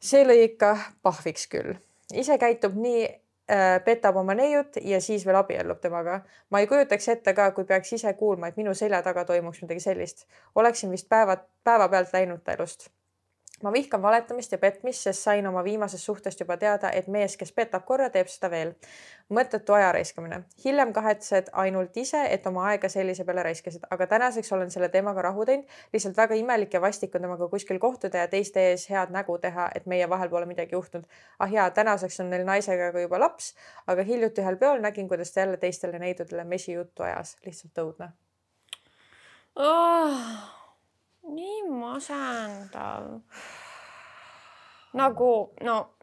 [0.02, 1.74] see lõi ikka pahviks küll.
[2.12, 6.20] ise käitub nii äh, petab oma neiut ja siis veel abiellub temaga.
[6.50, 9.80] ma ei kujutaks ette ka, kui peaks ise kuulma, et minu selja taga toimuks midagi
[9.80, 10.26] sellist.
[10.54, 12.90] oleksin vist päevad, päevapealt läinud ta elust
[13.62, 17.52] ma vihkan valetamist ja petmist, sest sain oma viimasest suhtest juba teada, et mees, kes
[17.52, 18.74] petab korra, teeb seda veel.
[19.32, 20.42] mõttetu aja raiskamine.
[20.64, 25.22] hiljem kahetsed ainult ise, et oma aega sellise peale raiskasid, aga tänaseks olen selle teemaga
[25.22, 25.66] rahu teinud.
[25.92, 29.70] lihtsalt väga imelik ja vastik on temaga kuskil kohtuda ja teiste ees head nägu teha,
[29.74, 31.06] et meie vahel pole midagi juhtunud.
[31.38, 33.54] ah jaa, tänaseks on neil naisega ka juba laps,
[33.86, 37.36] aga hiljuti ühel peol nägin, kuidas ta jälle teistele neidudele mesijuttu ajas.
[37.46, 38.12] lihtsalt õudne
[39.56, 40.61] oh,
[41.22, 43.20] nii masendav.
[44.92, 45.94] nagu no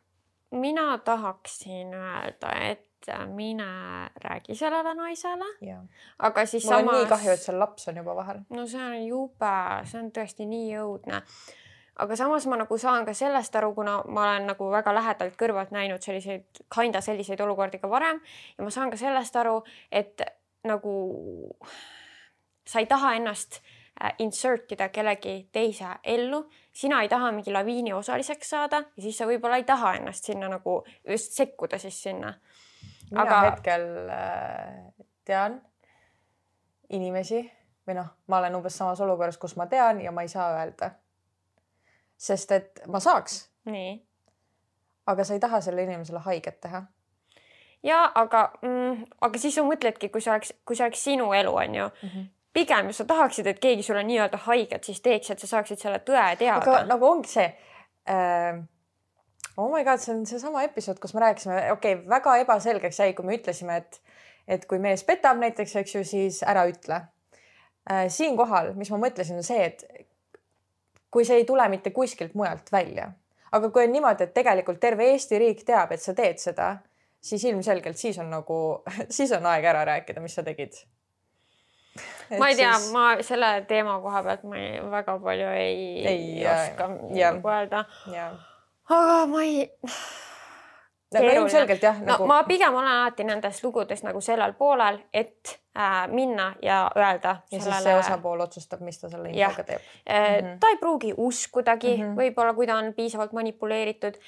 [0.51, 2.89] mina tahaksin öelda, et
[3.27, 3.63] mine
[4.23, 5.77] räägi sellele naisele,
[6.19, 6.95] aga siis mul on samas.
[6.95, 8.39] nii kahju, et seal laps on juba vahel.
[8.49, 9.55] no see on jube,
[9.85, 11.21] see on tõesti nii õudne.
[11.95, 15.71] aga samas ma nagu saan ka sellest aru, kuna ma olen nagu väga lähedalt kõrvalt
[15.71, 18.21] näinud selliseid, kinda selliseid olukordi ka varem
[18.57, 20.21] ja ma saan ka sellest aru, et
[20.63, 20.95] nagu
[22.65, 23.78] sa ei taha ennast äh,
[24.19, 29.27] insert ida kellegi teise ellu, sina ei taha mingi laviini osaliseks saada ja siis sa
[29.27, 32.33] võib-olla ei taha ennast sinna nagu just sekkuda siis sinna.
[33.11, 33.51] mina Aga- aga...
[33.51, 35.61] hetkel äh, tean
[36.89, 37.41] inimesi
[37.87, 40.91] või noh, ma olen umbes samas olukorras, kus ma tean ja ma ei saa öelda.
[42.17, 44.09] sest et ma saaks, nii
[45.09, 46.83] aga sa ei taha sellele inimesele haiget teha.
[47.83, 51.55] ja aga mm,, aga siis sa mõtledki, kui see oleks, kui see oleks sinu elu,
[51.55, 52.27] on ju Mm -hmm.
[52.59, 56.25] Pigem sa tahaksid, et keegi sulle nii-öelda haiget siis teeks, et sa saaksid selle tõe
[56.39, 56.59] teada.
[56.59, 57.47] aga nagu ongi see
[58.11, 58.59] äh,
[59.59, 63.13] oh my god, see on seesama episood, kus me rääkisime, okei okay,, väga ebaselgeks jäi,
[63.13, 64.01] kui me ütlesime, et,
[64.47, 68.05] et kui mees petab näiteks, eks ju, siis ära ütle äh,.
[68.13, 69.85] siinkohal, mis ma mõtlesin, on see, et
[71.11, 73.09] kui see ei tule mitte kuskilt mujalt välja,
[73.51, 76.75] aga kui on niimoodi, et tegelikult terve Eesti riik teab, et sa teed seda,
[77.21, 78.59] siis ilmselgelt siis on nagu,
[79.17, 80.79] siis on aeg ära rääkida, mis sa tegid.
[82.39, 86.25] Ma ei tea siis..., ma selle teema koha pealt ma ei, väga palju ei, ei
[86.43, 87.85] Ei, oska nagu öelda,
[88.89, 89.63] aga ma ei.
[91.15, 92.27] aga ilmselgelt jah no nagu...
[92.29, 97.61] ma pigem olen alati nendes lugudes nagu sellel poolel, et äh, minna ja öelda ja
[97.61, 99.87] siis see osapool otsustab, mis ta selle infoga teeb.
[100.05, 100.59] Eh, Mhm.
[100.61, 102.03] ta ei pruugi uskudagi mm.
[102.03, 102.19] -hmm.
[102.21, 104.21] võib-olla, kui ta on piisavalt manipuleeritud.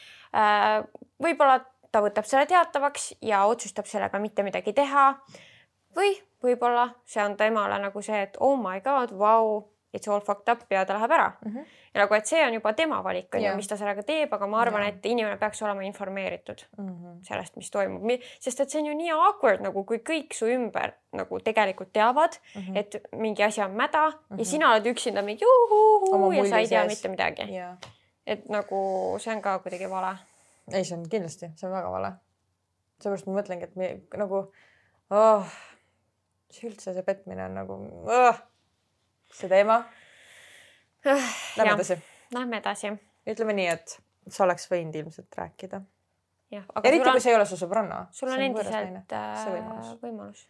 [1.24, 1.60] võib-olla
[1.92, 5.16] ta võtab selle teatavaks ja otsustab sellega mitte midagi teha.
[5.96, 10.48] või võib-olla see on temale nagu see, et oh my god, vau, it's all fucked
[10.50, 11.58] up ja ta läheb ära Mhm.
[11.94, 14.48] ja nagu, et see on juba tema valik on ju mis ta sellega teeb, aga
[14.48, 17.22] ma arvan, et inimene peaks olema informeeritud Mhm.
[17.28, 18.02] sellest, mis toimub,
[18.40, 22.38] sest et see on ju nii awkward nagu, kui kõik su ümber nagu tegelikult teavad
[22.56, 22.72] mm, Mhm.
[22.74, 22.78] -hmm.
[22.78, 24.30] et mingi asi on mäda mm -hmm.
[24.30, 24.40] Mhm.
[24.40, 26.90] ja sina oled üksinda mingi juhuhuu Oma ja sa ei tea sees.
[27.04, 27.54] mitte midagi.
[27.54, 27.76] ja
[28.28, 30.18] et nagu see on ka kuidagi vale.
[30.74, 32.12] ei, see on kindlasti, see on väga vale.
[33.02, 34.52] seepärast ma mõtlengi, et me nagu
[35.12, 35.44] oh,,
[36.52, 38.42] see üldse see petmine on nagu oh,
[39.32, 39.82] see teema.
[41.06, 41.98] Lähme edasi.
[42.34, 42.94] Lähme edasi.
[43.28, 43.98] ütleme nii, et
[44.30, 45.82] sa oleks võinud ilmselt rääkida.
[46.84, 48.04] eriti on kui, see ei ole su sõbranna.
[48.12, 49.96] sul on endiselt äh, võimalus.
[50.04, 50.46] võimalus.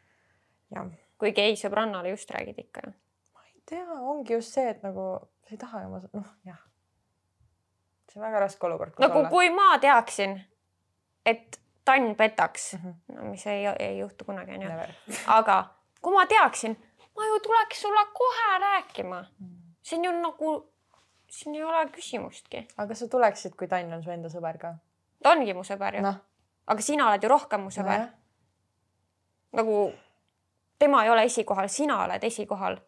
[1.22, 2.94] kuigi ei, sõbrannale just räägid ikka ju.
[3.36, 5.08] ma ei tea, ongi just see, et nagu
[5.46, 6.62] sa ei taha ju noh jah.
[8.10, 8.98] see on väga raske olukord.
[9.00, 10.40] nagu kui ma teaksin,
[11.26, 13.16] et Tann petaks mm, -hmm.
[13.16, 14.70] no mis ei, ei juhtu kunagi onju,
[15.28, 15.64] aga
[16.02, 16.76] kui ma teaksin,
[17.16, 19.26] ma ju tuleks sulle kohe rääkima.
[19.82, 20.52] see on ju nagu,
[21.30, 22.68] siin ei ole küsimustki.
[22.78, 24.76] aga sa tuleksid, kui Tann on su enda sõber ka?
[25.24, 26.22] ta ongi mu sõber ju, noh,
[26.68, 28.08] aga sina oled ju rohkem mu sõber.
[29.52, 29.92] nagu
[30.80, 32.80] tema ei ole esikohal, sina oled esikohal.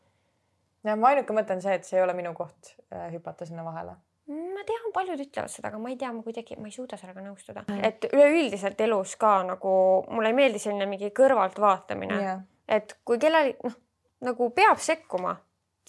[0.83, 3.65] ja mu ainuke mõte on see, et see ei ole minu koht äh, hüpata sinna
[3.65, 3.95] vahele.
[4.31, 7.23] Ma tean, paljud ütlevad seda, aga ma ei tea, ma kuidagi, ma ei suuda sellega
[7.25, 7.65] nõustuda.
[7.83, 9.73] Et üleüldiselt elus ka nagu
[10.11, 13.75] mulle ei meeldi selline mingi kõrvaltvaatamine, jah, et kui kellel noh,
[14.23, 15.35] nagu peab sekkuma,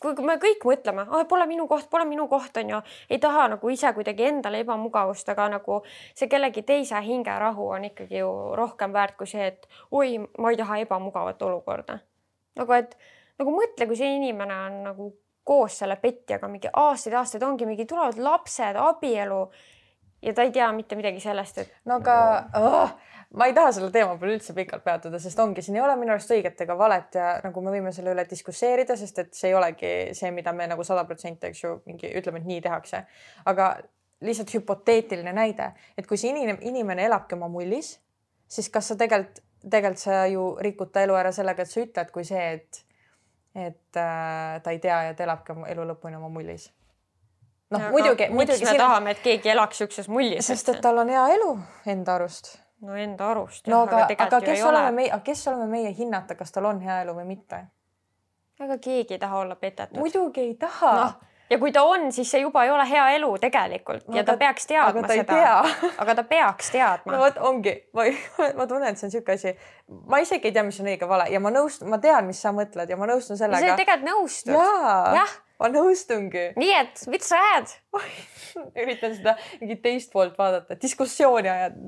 [0.02, 3.46] kui me kõik mõtleme oh,, pole minu koht, pole minu koht on ju, ei taha
[3.54, 8.92] nagu ise kuidagi endale ebamugavust, aga nagu see kellegi teise hingerahu on ikkagi ju rohkem
[8.92, 12.00] väärt kui see, et oi, ma ei taha ebamugavat olukorda.
[12.58, 12.98] nagu et
[13.38, 15.12] nagu mõtle, kui see inimene on nagu
[15.44, 19.40] koos selle petjaga mingi aastaid-aastaid ongi mingi tulevad lapsed, abielu
[20.24, 21.74] ja ta ei tea mitte midagi sellest, et.
[21.84, 22.16] no aga
[22.60, 22.94] oh,
[23.36, 26.14] ma ei taha selle teema peale üldse pikalt peatuda, sest ongi, siin ei ole minu
[26.14, 29.58] arust õiget ega valet ja nagu me võime selle üle diskusseerida, sest et see ei
[29.58, 33.04] olegi see, mida me nagu sada protsenti, eks ju, mingi ütleme, et nii tehakse.
[33.50, 33.74] aga
[34.24, 37.98] lihtsalt hüpoteetiline näide, et kui see inimene, inimene elabki oma mullis,
[38.48, 42.12] siis kas sa tegelikult, tegelikult sa ju rikud ta elu ära sellega, et sa ütled,
[42.14, 42.84] kui see, et,
[43.54, 46.72] et äh, ta ei tea ja ta elabki elu lõpuni oma mullis.
[47.70, 48.64] noh, muidugi, muidugi.
[48.64, 48.80] me siin...
[48.80, 50.46] tahame, et keegi elaks siukses mullis.
[50.46, 51.52] sest et tal on hea elu
[51.86, 52.56] enda arust.
[52.80, 53.68] no enda arust.
[53.68, 57.02] no aga, aga, aga kes oleme meie, kes oleme meie hinnata, kas tal on hea
[57.04, 57.64] elu või mitte?
[58.60, 59.98] aga keegi ei taha olla petetud.
[59.98, 61.12] muidugi ei taha no
[61.54, 64.34] ja kui ta on, siis see juba ei ole hea elu tegelikult no, ja ta,
[64.34, 65.38] ta peaks teadma seda.
[66.02, 67.14] aga ta peaks teadma.
[67.14, 68.06] no vot ongi, ma,
[68.58, 69.54] ma tunnen, et see on niisugune asi,
[70.10, 72.52] ma isegi ei tea, mis on õige vale ja ma nõustun, ma tean, mis sa
[72.56, 73.62] mõtled ja ma nõustun sellega.
[73.62, 74.54] sa tegelikult nõustud.
[74.56, 75.26] jaa,
[75.62, 76.46] ma nõustungi.
[76.60, 77.76] nii et, mis sa ajad
[78.82, 81.78] üritan seda mingit teist poolt vaadata, diskussiooni ajad.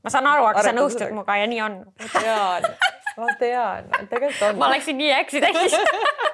[0.00, 1.82] ma saan aru, aga sa nõustud minuga ja nii on.
[2.00, 2.70] ma tean,
[3.20, 4.64] ma tean, tegelikult on.
[4.64, 5.76] ma läksin nii äksi täis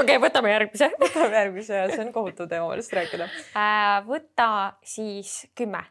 [0.00, 0.90] okei võtame järgmise.
[1.04, 4.00] võtame järgmise see on kohutav teema millest rääkida äh,.
[4.06, 4.48] võta
[4.86, 5.82] siis kümme.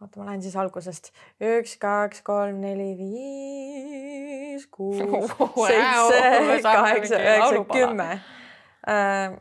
[0.00, 1.12] oota, ma lähen siis algusest.
[1.42, 5.00] üks, kaks, kolm, neli, viis, kuus,
[5.68, 8.10] seitse, kaheksa, üheksa, kümme
[8.88, 9.38] äh,.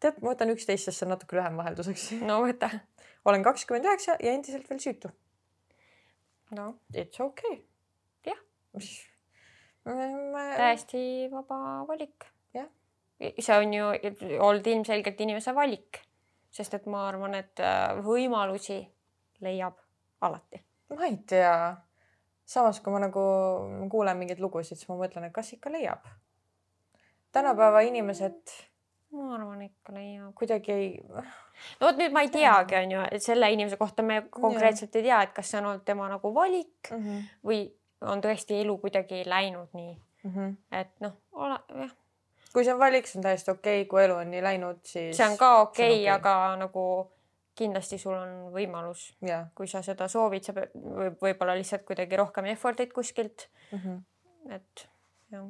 [0.00, 2.10] tead, ma võtan üksteist, sest see on natuke lühem vahelduseks.
[2.24, 2.70] no võta.
[3.24, 5.12] olen kakskümmend üheksa ja endiselt veel süütu.
[6.56, 7.60] no it's okay.
[8.26, 8.40] jah
[9.86, 10.42] ma...
[10.56, 12.26] täiesti vaba valik.
[13.40, 13.84] see on ju
[14.44, 16.02] olnud ilmselgelt inimese valik,
[16.50, 18.82] sest et ma arvan, et äh, võimalusi
[19.40, 19.78] leiab
[20.20, 20.60] alati.
[20.92, 21.76] ma ei tea.
[22.44, 23.24] samas, kui ma nagu
[23.90, 26.04] kuulen mingeid lugusid, siis ma mõtlen, et kas ikka leiab.
[27.32, 28.56] tänapäeva inimesed
[29.16, 30.34] ma arvan, ikka leiab.
[30.34, 30.88] kuidagi ei.
[31.80, 35.00] no vot nüüd ma ei teagi, on ju, et selle inimese kohta me konkreetselt ja.
[35.00, 37.28] ei tea, et kas see on olnud tema nagu valik mm -hmm.
[37.46, 37.60] või
[38.00, 40.34] on tõesti elu kuidagi läinud nii mm.
[40.34, 40.56] -hmm.
[40.80, 41.92] et noh, ole jah.
[42.52, 45.16] kui see on valik, see on täiesti okei okay., kui elu on nii läinud, siis.
[45.16, 46.86] see on ka okei okay, okay., aga nagu
[47.56, 49.06] kindlasti sul on võimalus,
[49.56, 53.78] kui sa seda soovid, sa võib võib-olla lihtsalt kuidagi rohkem effort'it kuskilt mm.
[53.78, 54.02] -hmm.
[54.54, 54.88] et
[55.32, 55.46] jah.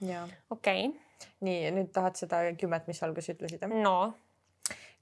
[0.00, 0.26] ja.
[0.50, 1.30] okei okay..
[1.40, 3.64] nii, nüüd tahad seda kümmet, mis alguses ütlesid?
[3.82, 4.12] no.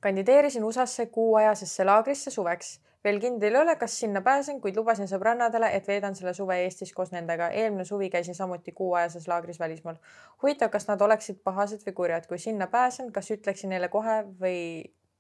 [0.01, 5.71] kandideerisin USA-sse kuuajasesse laagrisse suveks veel kindel ei ole, kas sinna pääsen, kuid lubasin sõbrannadele,
[5.77, 7.49] et veedan selle suve Eestis koos nendega.
[7.51, 9.97] eelmine suvi käisin samuti kuuajases laagris välismaal.
[10.43, 14.61] huvitav, kas nad oleksid pahased või kurjad, kui sinna pääsen, kas ütleksin neile kohe või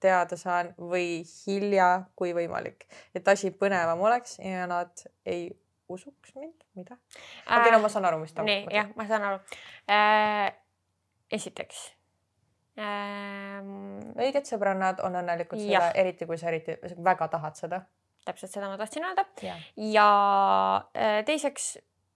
[0.00, 5.50] teada saan või hilja, kui võimalik, et asi põnevam oleks ja nad ei
[5.88, 6.96] usuks mind, mida?
[7.46, 8.46] okei äh,, no ma saan aru, mis ta.
[8.46, 9.40] nii, jah, ma saan aru
[9.90, 10.52] äh,.
[11.32, 11.99] esiteks
[12.80, 13.70] ähm....
[14.16, 17.82] õiged sõbrannad on õnnelikud selle, eriti kui sa eriti väga tahad seda.
[18.24, 19.24] täpselt seda ma tahtsin öelda.
[19.76, 20.08] ja
[20.96, 21.70] äh, teiseks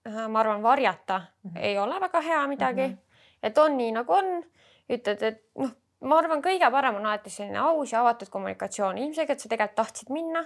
[0.09, 1.61] äh, ma arvan, varjata mm -hmm.
[1.61, 2.95] ei ole väga hea midagi mm.
[2.95, 3.39] -hmm.
[3.43, 4.45] et on nii nagu on,
[4.89, 9.41] ütled, et noh, ma arvan, kõige parem on alati selline aus ja avatud kommunikatsioon, ilmselgelt
[9.41, 10.45] sa tegelikult tahtsid minna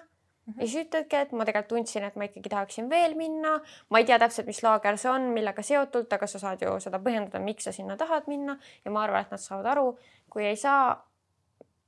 [0.56, 3.58] ja siis ütledki, et ma tegelikult tundsin, et ma ikkagi tahaksin veel minna.
[3.90, 7.00] ma ei tea täpselt, mis laager see on, millega seotult, aga sa saad ju seda
[7.02, 9.98] põhjendada, miks sa sinna tahad minna ja ma arvan, et nad saavad aru.
[10.30, 10.94] kui ei saa,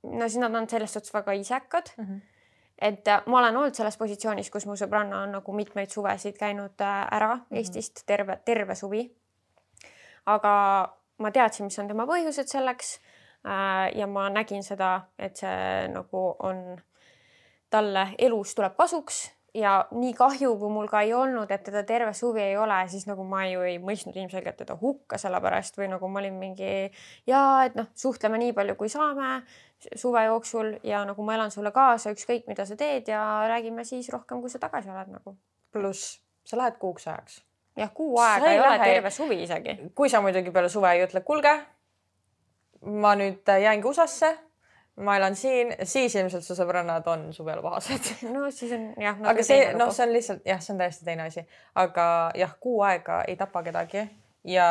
[0.03, 2.05] no siis nad on selles suhtes väga isekad mm.
[2.05, 2.20] -hmm
[2.81, 6.81] et äh, ma olen olnud selles positsioonis, kus mu sõbranna on nagu mitmeid suvesid käinud
[6.81, 7.57] äh, ära mm -hmm.
[7.57, 9.11] Eestist terve, terve suvi.
[10.27, 13.01] aga ma teadsin, mis on tema põhjused selleks.
[13.46, 16.81] Äh, ja ma nägin seda, et see nagu on
[17.71, 22.13] talle elus tuleb kasuks ja nii kahju, kui mul ka ei olnud, et teda terve
[22.15, 25.91] suvi ei ole, siis nagu ma ju ei mõistnud ilmselgelt teda hukka selle pärast või
[25.91, 26.71] nagu ma olin mingi
[27.27, 29.41] ja et noh, suhtleme nii palju, kui saame
[29.97, 34.11] suve jooksul ja nagu ma elan sulle kaasa, ükskõik mida sa teed ja räägime siis
[34.13, 35.37] rohkem, kui sa tagasi oled nagu.
[35.73, 37.43] pluss sa lähed kuuks ajaks.
[37.77, 38.93] jah, kuu aega sa ei, ei ole lähe...
[38.95, 39.79] terve suvi isegi.
[39.95, 41.57] kui sa muidugi peale suve ei ütle, kuulge,
[42.87, 44.37] ma nüüd jäängi USA-sse
[44.96, 48.11] ma elan siin, siis ilmselt su sõbrannad on su peale pahased.
[48.35, 49.20] no siis on jah.
[49.33, 51.44] aga see, noh, see on lihtsalt jah, see on täiesti teine asi,
[51.81, 52.07] aga
[52.38, 54.05] jah, kuu aega ei tapa kedagi
[54.48, 54.66] ja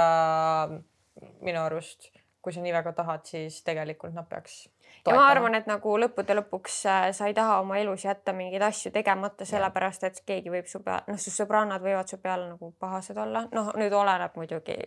[1.42, 4.62] minu arust, kui sa nii väga tahad, siis tegelikult nad peaks.
[5.08, 8.64] ja ma arvan, et nagu lõppude lõpuks äh, sa ei taha oma elus jätta mingeid
[8.70, 12.74] asju tegemata, sellepärast et keegi võib su peale, noh, su sõbrannad võivad su peale nagu
[12.80, 14.78] pahased olla, noh, nüüd oleneb muidugi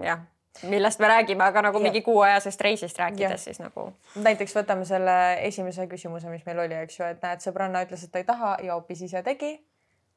[0.00, 0.22] jah
[0.62, 1.82] millest me räägime, aga nagu ja.
[1.82, 3.90] mingi kuuajasest reisist rääkides, siis nagu.
[4.14, 5.14] näiteks võtame selle
[5.46, 8.56] esimese küsimuse, mis meil oli, eks ju, et näed, sõbranna ütles, et ta ei taha
[8.66, 9.54] ja hoopis ise tegi.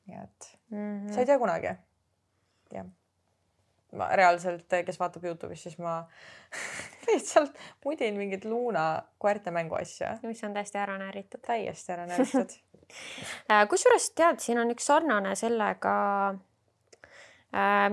[0.07, 1.13] nii et mm -hmm.
[1.13, 1.75] sa ei tea kunagi.
[2.73, 2.85] jah.
[3.93, 6.07] ma reaalselt, kes vaatab Youtube'is, siis ma
[7.07, 10.17] lihtsalt mudin mingit Luna koerte mänguasja.
[10.23, 11.39] mis on täiesti ära nääritud.
[11.47, 12.49] täiesti ära nääritud
[13.51, 15.93] Äh, kusjuures tead, siin on üks sarnane sellega,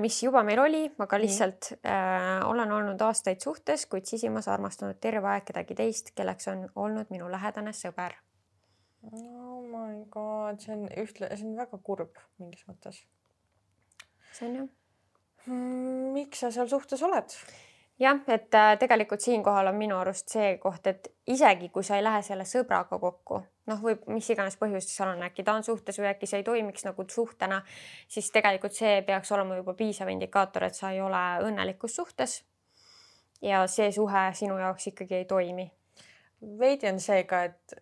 [0.00, 5.28] mis juba meil oli, aga lihtsalt äh, olen olnud aastaid suhtes, kuid sisimas armastanud terve
[5.34, 8.16] aeg kedagi teist, kelleks on olnud minu lähedane sõber.
[9.04, 13.02] oh my god, see on ühtle, see on väga kurb mingis mõttes.
[14.32, 14.68] see on ju
[15.46, 16.12] mm,.
[16.16, 17.36] miks sa seal suhtes oled?
[18.00, 22.04] jah, et äh, tegelikult siinkohal on minu arust see koht, et isegi kui sa ei
[22.04, 25.98] lähe selle sõbraga kokku, noh, võib mis iganes põhjustel seal on, äkki ta on suhtes
[26.00, 27.60] või äkki see ei toimiks nagu suhtena,
[28.10, 32.40] siis tegelikult see peaks olema juba piisav indikaator, et sa ei ole õnnelikus suhtes.
[33.42, 35.70] ja see suhe sinu jaoks ikkagi ei toimi.
[36.58, 37.76] veidi on see ka, et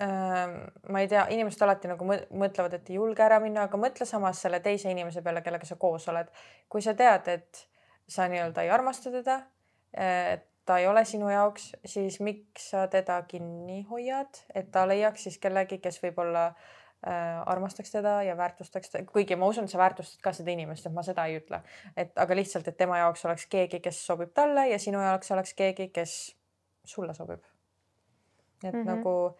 [0.00, 0.56] äh,
[0.88, 4.40] ma ei tea, inimesed alati nagu mõtlevad, et ei julge ära minna, aga mõtle samas
[4.40, 6.30] selle teise inimese peale, kellega sa koos oled.
[6.68, 7.66] kui sa tead, et
[8.08, 9.42] sa nii-öelda ei armasta teda
[9.92, 15.26] et ta ei ole sinu jaoks, siis miks sa teda kinni hoiad, et ta leiaks
[15.26, 20.22] siis kellegi, kes võib-olla äh, armastaks teda ja väärtustaks, kuigi ma usun, et sa väärtustad
[20.22, 21.62] ka seda inimest, et ma seda ei ütle,
[21.96, 25.54] et aga lihtsalt, et tema jaoks oleks keegi, kes sobib talle ja sinu jaoks oleks
[25.58, 26.18] keegi, kes
[26.84, 27.42] sulle sobib.
[28.64, 28.86] et mm -hmm.
[28.86, 29.38] nagu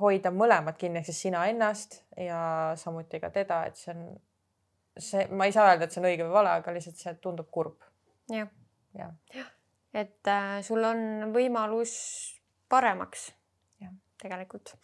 [0.00, 4.20] hoida mõlemad kinni, ehk siis sina ennast ja samuti ka teda, et see on,
[4.98, 7.50] see, ma ei saa öelda, et see on õige või vale, aga lihtsalt see tundub
[7.50, 7.78] kurb.
[8.28, 8.48] jah.
[8.94, 9.44] jah ja
[9.94, 11.92] et äh, sul on võimalus
[12.68, 13.32] paremaks.
[14.18, 14.74] tegelikult.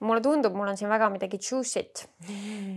[0.00, 2.06] mulle tundub, mul on siin väga midagi juicy't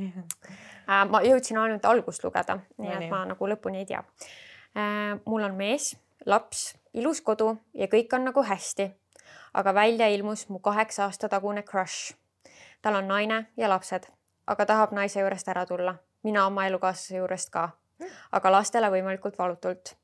[0.91, 1.05] äh,.
[1.07, 4.01] ma jõudsin ainult algust lugeda, nii et ma nagu lõpuni ei tea
[4.75, 5.19] äh,.
[5.25, 8.91] mul on mees, laps, ilus kodu ja kõik on nagu hästi.
[9.53, 12.13] aga välja ilmus mu kaheksa aasta tagune crush.
[12.81, 14.11] tal on naine ja lapsed,
[14.47, 17.69] aga tahab naise juurest ära tulla, mina oma elukaaslase juurest ka,
[18.31, 19.95] aga lastele võimalikult valutult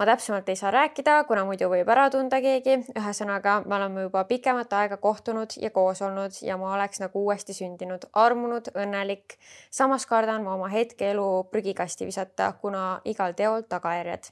[0.00, 2.78] ma täpsemalt ei saa rääkida, kuna muidu võib ära tunda keegi.
[2.96, 7.52] ühesõnaga, me oleme juba pikemat aega kohtunud ja koos olnud ja ma oleks nagu uuesti
[7.52, 9.36] sündinud, armunud, õnnelik.
[9.70, 14.30] samas kardan ma oma hetkeelu prügikasti visata, kuna igal teol tagajärjed.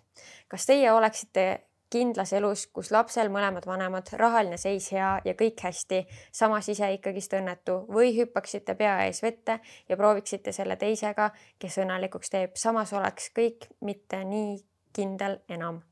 [0.48, 1.44] kas teie oleksite
[1.90, 7.32] kindlas elus, kus lapsel mõlemad vanemad, rahaline seis hea ja kõik hästi, samas ise ikkagist
[7.32, 13.30] õnnetu või hüppaksite pea ees vette ja prooviksite selle teisega, kes õnnelikuks teeb, samas oleks
[13.36, 14.58] kõik mitte nii
[14.98, 15.82] kindel enam.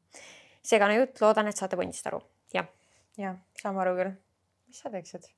[0.66, 2.20] segane jutt, loodan, et saate pundist aru,
[2.54, 2.68] jah.
[3.20, 4.14] jah, saame aru küll.
[4.66, 5.30] mis sa teeksid?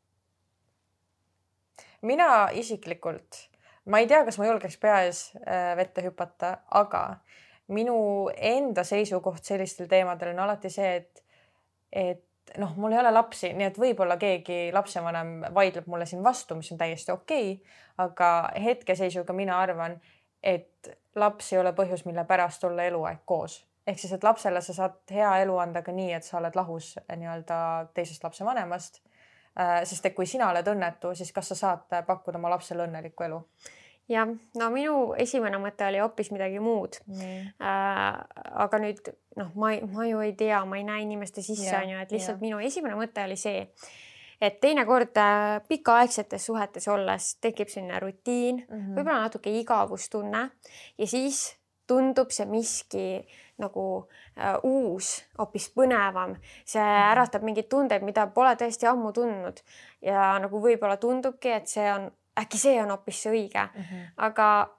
[2.09, 3.43] mina isiklikult,
[3.91, 7.03] ma ei tea, kas ma julgeks pea ees äh, vette hüpata, aga
[7.75, 7.99] minu
[8.33, 11.25] enda seisukoht sellistel teemadel on alati see, et,
[11.93, 12.25] et
[12.57, 16.71] noh, mul ei ole lapsi, nii et võib-olla keegi lapsevanem vaidleb mulle siin vastu, mis
[16.73, 18.31] on täiesti okei okay,, aga
[18.64, 19.99] hetkeseisuga mina arvan,
[20.43, 23.64] et laps ei ole põhjus, mille pärast olla eluaeg koos.
[23.86, 26.99] ehk siis, et lapsele sa saad hea elu anda ka nii, et sa oled lahus
[27.09, 29.01] nii-öelda teisest lapsevanemast.
[29.59, 33.24] Äh, sest et kui sina oled õnnetu, siis kas sa saad pakkuda oma lapsele õnnelikku
[33.24, 33.41] elu?
[34.09, 34.28] jah,
[34.59, 37.55] no minu esimene mõte oli hoopis midagi muud mm..
[37.61, 38.20] Äh,
[38.64, 41.93] aga nüüd noh, ma ei, ma ju ei tea, ma ei näe inimeste sisse on
[41.93, 42.45] ju, et lihtsalt ja.
[42.47, 43.66] minu esimene mõte oli see,
[44.41, 50.51] et teinekord äh, pikaaegsetes suhetes olles tekib selline rutiin mm -hmm., võib-olla natuke igavustunne
[50.99, 53.26] ja siis tundub see miski
[53.59, 53.84] nagu
[54.36, 57.11] äh, uus, hoopis põnevam, see mhm.
[57.12, 59.62] äratab mingeid tundeid, mida pole tõesti ammu tundnud
[60.03, 64.11] ja nagu võib-olla tundubki, et see on, äkki see on hoopis see õige mm, -hmm.
[64.16, 64.78] aga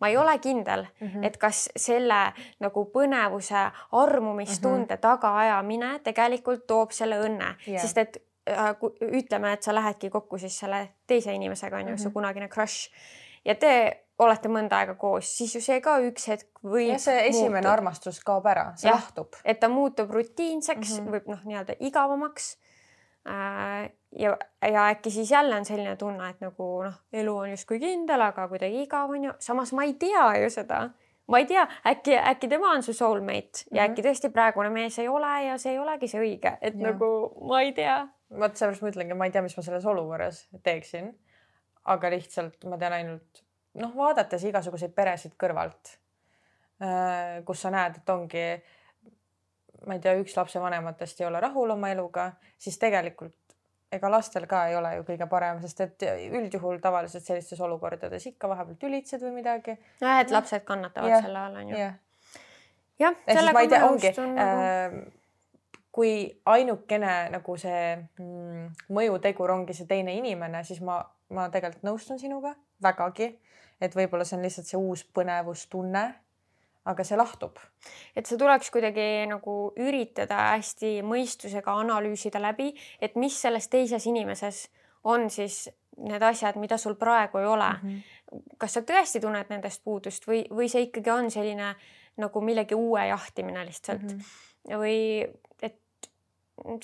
[0.00, 1.26] ma ei ole kindel mm, -hmm.
[1.26, 5.00] et kas selle nagu põnevuse, armumistunde mm -hmm.
[5.00, 10.58] tagaajamine tegelikult toob selle õnne yeah., sest et äh, ütleme, et sa lähedki kokku siis
[10.58, 12.02] selle teise inimesega on ju mm -hmm.
[12.02, 12.90] su kunagine crush
[13.44, 16.92] ja te olete mõnda aega koos, siis ju see ka üks hetk võib.
[16.92, 17.72] ja see esimene muutub.
[17.72, 19.38] armastus kaob ära, see lahtub.
[19.44, 21.12] et ta muutub rutiinseks mm, -hmm.
[21.14, 22.56] võib noh, nii-öelda igavamaks
[23.24, 28.22] ja, ja äkki siis jälle on selline tunne, et nagu noh, elu on justkui kindel,
[28.24, 30.88] aga kuidagi igav on ju, samas ma ei tea ju seda.
[31.28, 33.90] ma ei tea, äkki, äkki tema on su soulmate ja mm -hmm.
[33.90, 36.90] äkki tõesti praegune mees ei ole ja see ei olegi see õige, et ja.
[36.90, 38.08] nagu ma ei tea.
[38.38, 41.18] vot sellepärast ma ütlengi, ma ei tea, mis ma selles olukorras teeksin.
[41.84, 43.44] aga lihtsalt ma tean ainult
[43.74, 45.98] noh, vaadates igasuguseid peresid kõrvalt,
[46.82, 48.62] äh, kus sa näed, et ongi
[49.86, 53.36] ma ei tea, üks lapsevanematest ei ole rahul oma eluga, siis tegelikult
[53.92, 58.50] ega lastel ka ei ole ju kõige parem, sest et üldjuhul tavaliselt sellistes olukordades ikka
[58.50, 59.78] vahepeal tülitsed või midagi.
[60.02, 61.78] jah, et lapsed kannatavad ja, selle all on ju.
[61.78, 61.94] jah,
[63.00, 64.66] jah, sellega ma nõustun nagu...
[64.66, 64.98] äh,
[65.98, 66.12] kui
[66.46, 71.00] ainukene nagu see mm, mõjutegur ongi see teine inimene, siis ma,
[71.34, 72.52] ma tegelikult nõustun sinuga
[72.84, 73.32] vägagi,
[73.80, 76.04] et võib-olla see on lihtsalt see uus põnevustunne
[76.84, 77.58] aga see lahtub.
[78.16, 84.68] et see tuleks kuidagi nagu üritada hästi mõistusega analüüsida läbi, et mis selles teises inimeses
[85.04, 85.68] on siis
[85.98, 87.88] need asjad, mida sul praegu ei ole mm.
[87.88, 88.42] -hmm.
[88.58, 91.74] kas sa tõesti tunned nendest puudust või, või see ikkagi on selline
[92.16, 94.18] nagu millegi uue jahtimine lihtsalt mm.
[94.18, 94.78] -hmm.
[94.78, 94.98] või
[95.62, 96.10] et,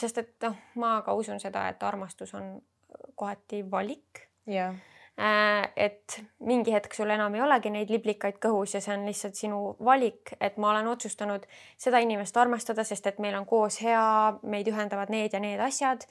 [0.01, 2.61] sest et noh, ma ka usun seda, et armastus on
[3.15, 8.81] kohati valik yeah Äh, et mingi hetk sul enam ei olegi neid liblikaid kõhus ja
[8.83, 11.47] see on lihtsalt sinu valik, et ma olen otsustanud
[11.79, 14.03] seda inimest armastada, sest et meil on koos hea,
[14.43, 16.03] meid ühendavad need ja need asjad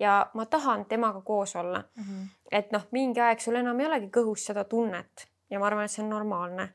[0.00, 2.02] ja ma tahan temaga koos olla mm.
[2.04, 2.28] -hmm.
[2.52, 5.90] et noh, mingi aeg sul enam ei olegi kõhus seda tunnet ja ma arvan, et
[5.90, 6.74] see on normaalne.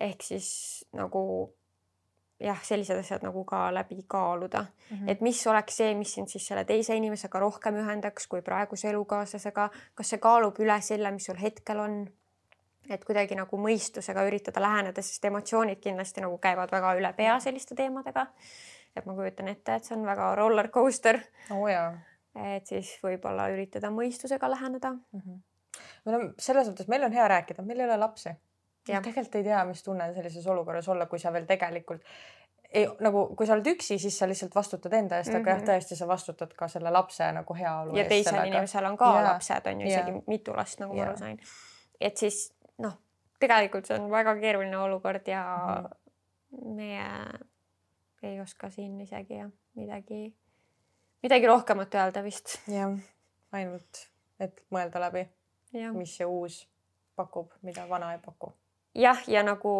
[0.00, 1.55] ehk siis nagu
[2.40, 5.10] jah, sellised asjad nagu ka läbi kaaluda mm, -hmm.
[5.10, 9.70] et mis oleks see, mis sind siis selle teise inimesega rohkem ühendaks kui praeguse elukaaslasega,
[9.94, 12.06] kas see kaalub üle selle, mis sul hetkel on.
[12.90, 17.74] et kuidagi nagu mõistusega üritada läheneda, sest emotsioonid kindlasti nagu käivad väga üle pea selliste
[17.74, 18.26] teemadega.
[18.96, 21.20] et ma kujutan ette, et see on väga roller coaster
[21.50, 21.68] oh,.
[22.34, 25.20] et siis võib-olla üritada mõistusega läheneda mm.
[25.20, 25.40] -hmm.
[26.04, 28.36] me oleme selles mõttes, meil on hea rääkida, meil ei ole lapsi
[28.86, 32.02] tegelikult ei tea, mis tunne sellises olukorras olla, kui sa veel tegelikult
[32.72, 35.40] ei nagu, kui sa oled üksi, siis sa lihtsalt vastutad enda eest mm, -hmm.
[35.40, 35.68] aga jah, mhm.
[35.70, 37.98] tõesti, sa vastutad ka selle lapse nagu heaolu eest.
[37.98, 39.24] ja teisel inimesel on ka ja.
[39.24, 40.22] lapsed, on ju isegi ja.
[40.26, 41.38] mitu last, nagu ma aru sain.
[42.00, 42.98] et siis noh,
[43.38, 46.74] tegelikult see on väga keeruline olukord ja mm -hmm.
[46.74, 47.08] meie
[48.22, 50.36] ei oska siin isegi jah midagi,
[51.22, 52.60] midagi rohkemat öelda vist.
[52.68, 52.98] jah,
[53.52, 54.08] ainult,
[54.40, 55.28] et mõelda läbi,
[55.92, 56.68] mis see uus
[57.16, 58.52] pakub, mida vana ei paku
[58.96, 59.78] jah, ja nagu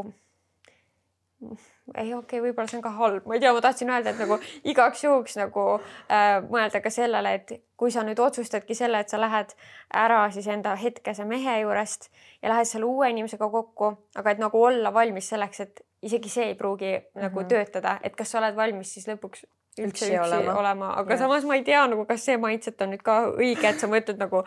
[1.95, 4.21] ei, okei okay,, võib-olla see on ka halb, ma ei tea, ma tahtsin öelda, et
[4.23, 4.39] nagu
[4.73, 9.21] igaks juhuks nagu äh, mõelda ka sellele, et kui sa nüüd otsustadki selle, et sa
[9.21, 9.53] lähed
[9.95, 12.09] ära siis enda hetkese mehe juurest
[12.43, 16.49] ja lähed selle uue inimesega kokku, aga et nagu olla valmis selleks, et isegi see
[16.53, 17.29] ei pruugi mm -hmm.
[17.29, 17.49] nagu mhm.
[17.49, 19.45] töötada, et kas sa oled valmis siis lõpuks
[19.79, 21.19] üldse üksi, üksi olema, olema., aga ja.
[21.19, 24.19] samas ma ei tea nagu, kas see mindset on nüüd ka õige, et sa mõtled
[24.19, 24.45] nagu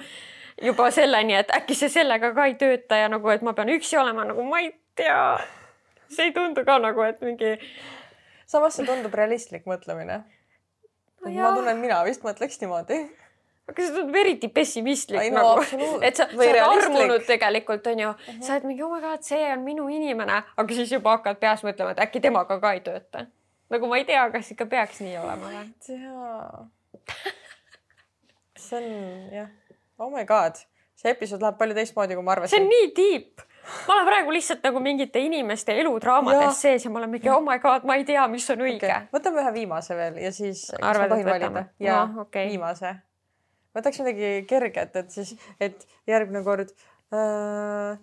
[0.62, 4.00] juba selleni, et äkki see sellega ka ei tööta ja nagu, et ma pean üksi
[4.00, 5.40] olema, nagu ma ei tea.
[6.10, 7.56] see ei tundu ka nagu, et mingi.
[8.50, 11.32] samas see tundub realistlik mõtlemine no.
[11.32, 12.98] ma tunnen, mina vist mõtleks niimoodi
[13.70, 18.10] aga see tundub eriti pessimistlik Ai, no, nagu, et sa, sa oled armunud tegelikult onju
[18.10, 18.40] uh, -huh.
[18.42, 21.64] sa oled mingi oh my god, see on minu inimene, aga siis juba hakkad peas
[21.64, 23.28] mõtlema, et äkki temaga ka ei tööta.
[23.70, 25.54] nagu ma ei tea, kas ikka peaks nii olema või?
[25.54, 27.30] ma ei tea.
[28.58, 29.59] see on jah
[30.00, 30.60] oh my god,
[31.00, 32.56] see episood läheb palju teistmoodi, kui ma arvasin.
[32.56, 33.44] see on nii deep.
[33.88, 37.60] ma olen praegu lihtsalt nagu mingite inimeste eludraamades sees ja ma olen mingi oh my
[37.64, 39.10] god, ma ei tea, mis on õige okay..
[39.14, 40.66] võtame ühe viimase veel ja siis.
[40.80, 41.66] arvad, et võtame?
[41.84, 42.50] ja no, okay.
[42.54, 42.96] viimase.
[43.78, 46.74] võtaks midagi kerget, et siis, et järgmine kord
[47.14, 48.00] äh,.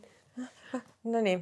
[1.06, 1.38] Nonii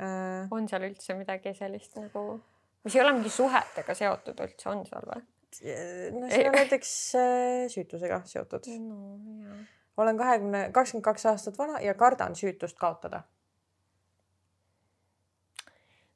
[0.00, 0.50] äh....
[0.54, 2.38] on seal üldse midagi sellist nagu,
[2.86, 5.24] mis ei ole mingi suhetega seotud üldse, on seal või?
[5.62, 9.56] No see on näiteks äh, süütusega seotud no,.
[9.96, 13.22] olen kahekümne, kakskümmend kaks aastat vana ja kardan süütust kaotada.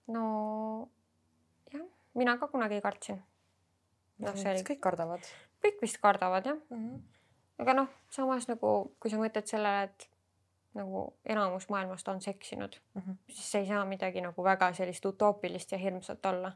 [0.09, 0.25] no
[1.73, 3.23] jah, mina ka kunagi kartsin.
[4.19, 4.67] noh, see oli.
[4.73, 5.33] kõik kardavad.
[5.65, 6.85] kõik vist kardavad jah mm.
[6.85, 7.01] -hmm.
[7.59, 10.11] aga noh, samas nagu, kui sa mõtled sellele, et
[10.75, 13.17] nagu enamus maailmast on seksinud mm, -hmm.
[13.27, 16.53] siis see ei saa midagi nagu väga sellist utoopilist ja hirmsat olla.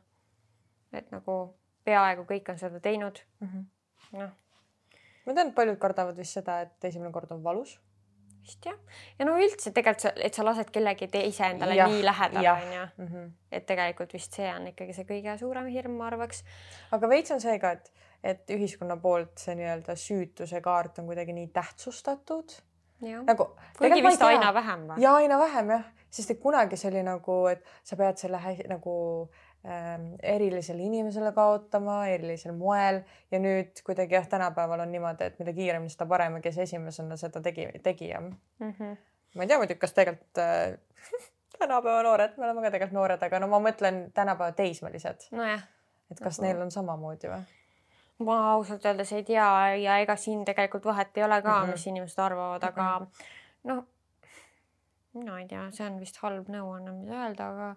[0.92, 1.54] et nagu
[1.84, 4.18] peaaegu kõik on seda teinud mm -hmm..
[4.18, 4.34] noh.
[5.26, 7.78] ma tean, et paljud kardavad vist seda, et esimene kord on valus.
[8.42, 8.78] vist jah,
[9.18, 13.06] ja no üldse tegelikult, et sa lased kellegi teise endale ja, nii lähedale onju mm
[13.06, 16.44] -hmm., et tegelikult vist see on ikkagi see kõige suurem hirm, ma arvaks.
[16.90, 21.32] aga veits on see ka, et, et ühiskonna poolt see nii-öelda süütuse kaart on kuidagi
[21.32, 22.58] nii tähtsustatud
[23.02, 23.50] nagu.
[23.78, 25.02] kuigi vist aina vähem või?
[25.02, 28.94] ja aina vähem jah, sest et kunagi see oli nagu, et sa pead selle nagu
[29.28, 35.52] Ähm, erilisele inimesele kaotama erilisel moel ja nüüd kuidagi jah, tänapäeval on niimoodi, et mida
[35.54, 38.72] kiiremini, seda parem ja kes esimesena seda tegi, tegi jah mm.
[38.72, 38.96] -hmm.
[39.36, 40.78] ma ei tea muidugi, kas tegelikult äh,
[41.58, 45.46] tänapäeva noored, me oleme ka tegelikult noored, aga no ma mõtlen tänapäeva teismelised no.
[46.10, 46.48] et kas nagu...
[46.48, 47.46] neil on samamoodi või?
[48.26, 49.46] ma ausalt öeldes ei tea
[49.76, 51.70] ja ega siin tegelikult vahet ei ole ka mm, -hmm.
[51.70, 53.70] mis inimesed arvavad, aga mm -hmm.
[53.70, 53.84] noh,
[55.14, 57.74] mina ei tea, see on vist halb nõuanne, mida öelda, aga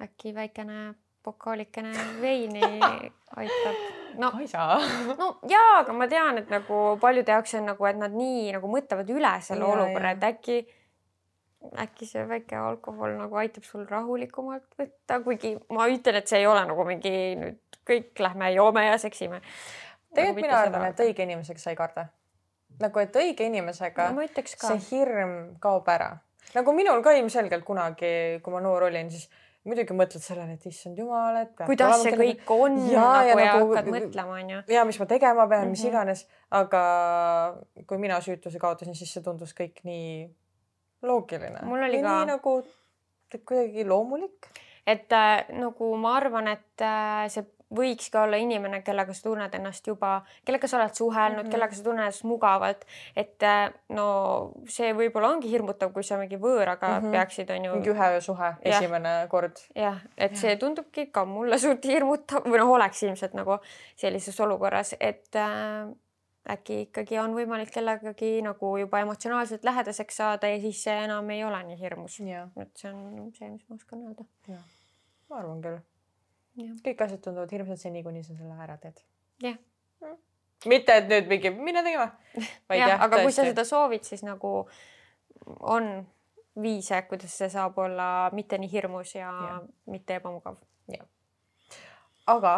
[0.00, 2.60] äkki väikene pokaalikene veini
[3.36, 3.74] aitab.
[4.18, 4.80] no ei saa.
[5.18, 8.70] no jaa, aga ma tean, et nagu paljude jaoks on nagu, et nad nii nagu
[8.72, 10.58] mõtlevad üle selle olukorra, et äkki,
[11.84, 16.48] äkki see väike alkohol nagu aitab sul rahulikumalt võtta, kuigi ma ütlen, et see ei
[16.48, 19.42] ole nagu mingi nüüd kõik lähme joome ja seksime.
[20.14, 22.06] tegelikult nagu mina arvan, et õige inimesega sa ei karda.
[22.80, 24.24] nagu, et õige inimesega no,
[24.56, 26.14] see hirm kaob ära.
[26.56, 29.28] nagu minul ka ilmselgelt kunagi, kui ma noor olin, siis
[29.68, 31.52] muidugi mõtled sellele, et issand jumal, et.
[31.58, 34.60] kuidas see kõik on ja, nagu ja, ja nagu, hakkad mõtlema, onju.
[34.72, 35.70] ja mis ma tegema pean mm, -hmm.
[35.70, 35.90] mis Mhm.
[35.92, 36.82] iganes, aga
[37.86, 40.30] kui mina süütuse kaotasin, siis see tundus kõik nii
[41.02, 41.60] loogiline.
[41.62, 42.16] Mul oli ka.
[42.16, 42.56] nii nagu
[43.46, 44.48] kuidagi loomulik.
[44.86, 47.44] et äh, nagu ma arvan, et äh, see
[47.76, 51.46] võikski olla inimene, kellega sa tunned ennast juba, kellega sa oled suhelnud mm.
[51.46, 51.52] -hmm.
[51.54, 52.84] kellega sa tunned ennast mugavalt,
[53.16, 54.06] et äh, no
[54.66, 57.04] see võib-olla ongi hirmutav, kui sa mingi võõraga mm.
[57.04, 57.16] -hmm.
[57.16, 57.72] peaksid, on ju.
[57.74, 59.56] mingi ühe öö suhe, esimene kord.
[59.74, 63.58] jah, et see tundubki ka mulle suht hirmutav või noh, oleks ilmselt nagu
[63.96, 65.90] sellises olukorras, et äh,
[66.48, 71.44] äkki ikkagi on võimalik kellegagi nagu juba emotsionaalselt lähedaseks saada ja siis see enam ei
[71.44, 72.18] ole nii hirmus.
[72.24, 74.24] ja, et see on see, mis ma oskan öelda.
[75.28, 75.78] ma arvan küll.
[76.84, 79.02] Kõik asjad tunduvad hirmsad seni, kuni sa selle ära teed.
[79.44, 79.58] jah
[80.68, 82.10] mitte, et nüüd mingi mine tegema.
[82.74, 84.64] jah, aga kui sa seda soovid, siis nagu
[85.60, 85.88] on
[86.60, 89.56] viise, kuidas see saab olla mitte nii hirmus ja, ja.
[89.90, 90.58] Mitte ebamugav.
[92.26, 92.54] aga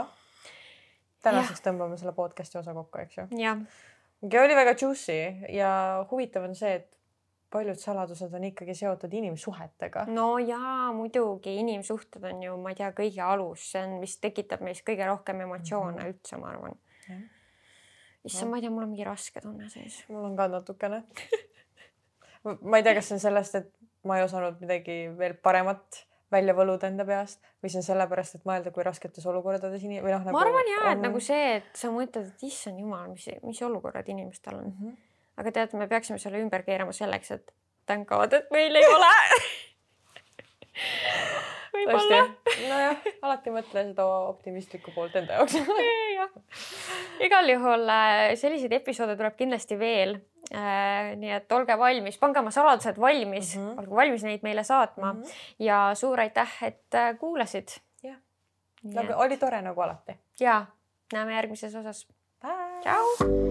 [1.23, 3.29] tänaseks tõmbame selle podcast'i osa kokku, eks ju.
[3.39, 3.63] jah,
[4.43, 5.21] oli väga juicy
[5.55, 5.71] ja
[6.11, 6.99] huvitav on see, et
[7.53, 10.07] paljud saladused on ikkagi seotud inimsuhetega.
[10.11, 14.65] no jaa, muidugi inimsuhted on ju, ma ei tea, kõige alus, see on, mis tekitab
[14.65, 16.03] meis kõige rohkem emotsioone mm.
[16.03, 16.15] -hmm.
[16.15, 16.79] üldse, ma arvan.
[18.23, 20.05] Issand, ma ei tea, mul on mingi raske tunne sees.
[20.09, 21.03] mul on ka natukene
[22.71, 23.71] ma ei tea, kas see on sellest, et
[24.09, 28.45] ma ei osanud midagi veel paremat välja võluda enda peast või see on sellepärast, et
[28.49, 30.37] mõelda, kui rasketes olukordades inim- või noh nagu.
[30.37, 34.09] ma arvan jaa, et nagu see, et sa mõtled, et issand jumal, mis, mis olukorrad
[34.09, 34.71] inimestel on.
[34.71, 34.87] mm.
[34.87, 35.01] -hmm.
[35.41, 37.55] Aga tead, me peaksime selle ümber keerama selleks, et
[37.87, 39.13] thank god, et meil ei ole
[41.73, 42.21] võib-olla.
[42.69, 45.57] nojah, alati mõtle seda optimistlikku poolt enda jaoks
[46.19, 46.35] jah,
[47.25, 50.19] igal juhul äh, selliseid episoode tuleb kindlasti veel.
[50.53, 53.63] nii et olge valmis, pange oma saladused valmis mm.
[53.69, 53.79] -hmm.
[53.81, 55.23] olge valmis neid meile saatma mm.
[55.23, 55.65] -hmm.
[55.65, 57.79] ja suur aitäh, et äh, kuulasid.
[58.03, 58.19] Jah.
[58.83, 60.19] Nagu oli tore nagu alati.
[60.41, 60.67] ja
[61.13, 62.07] näeme järgmises osas.
[62.43, 62.81] Bye.
[62.83, 63.42] tšau.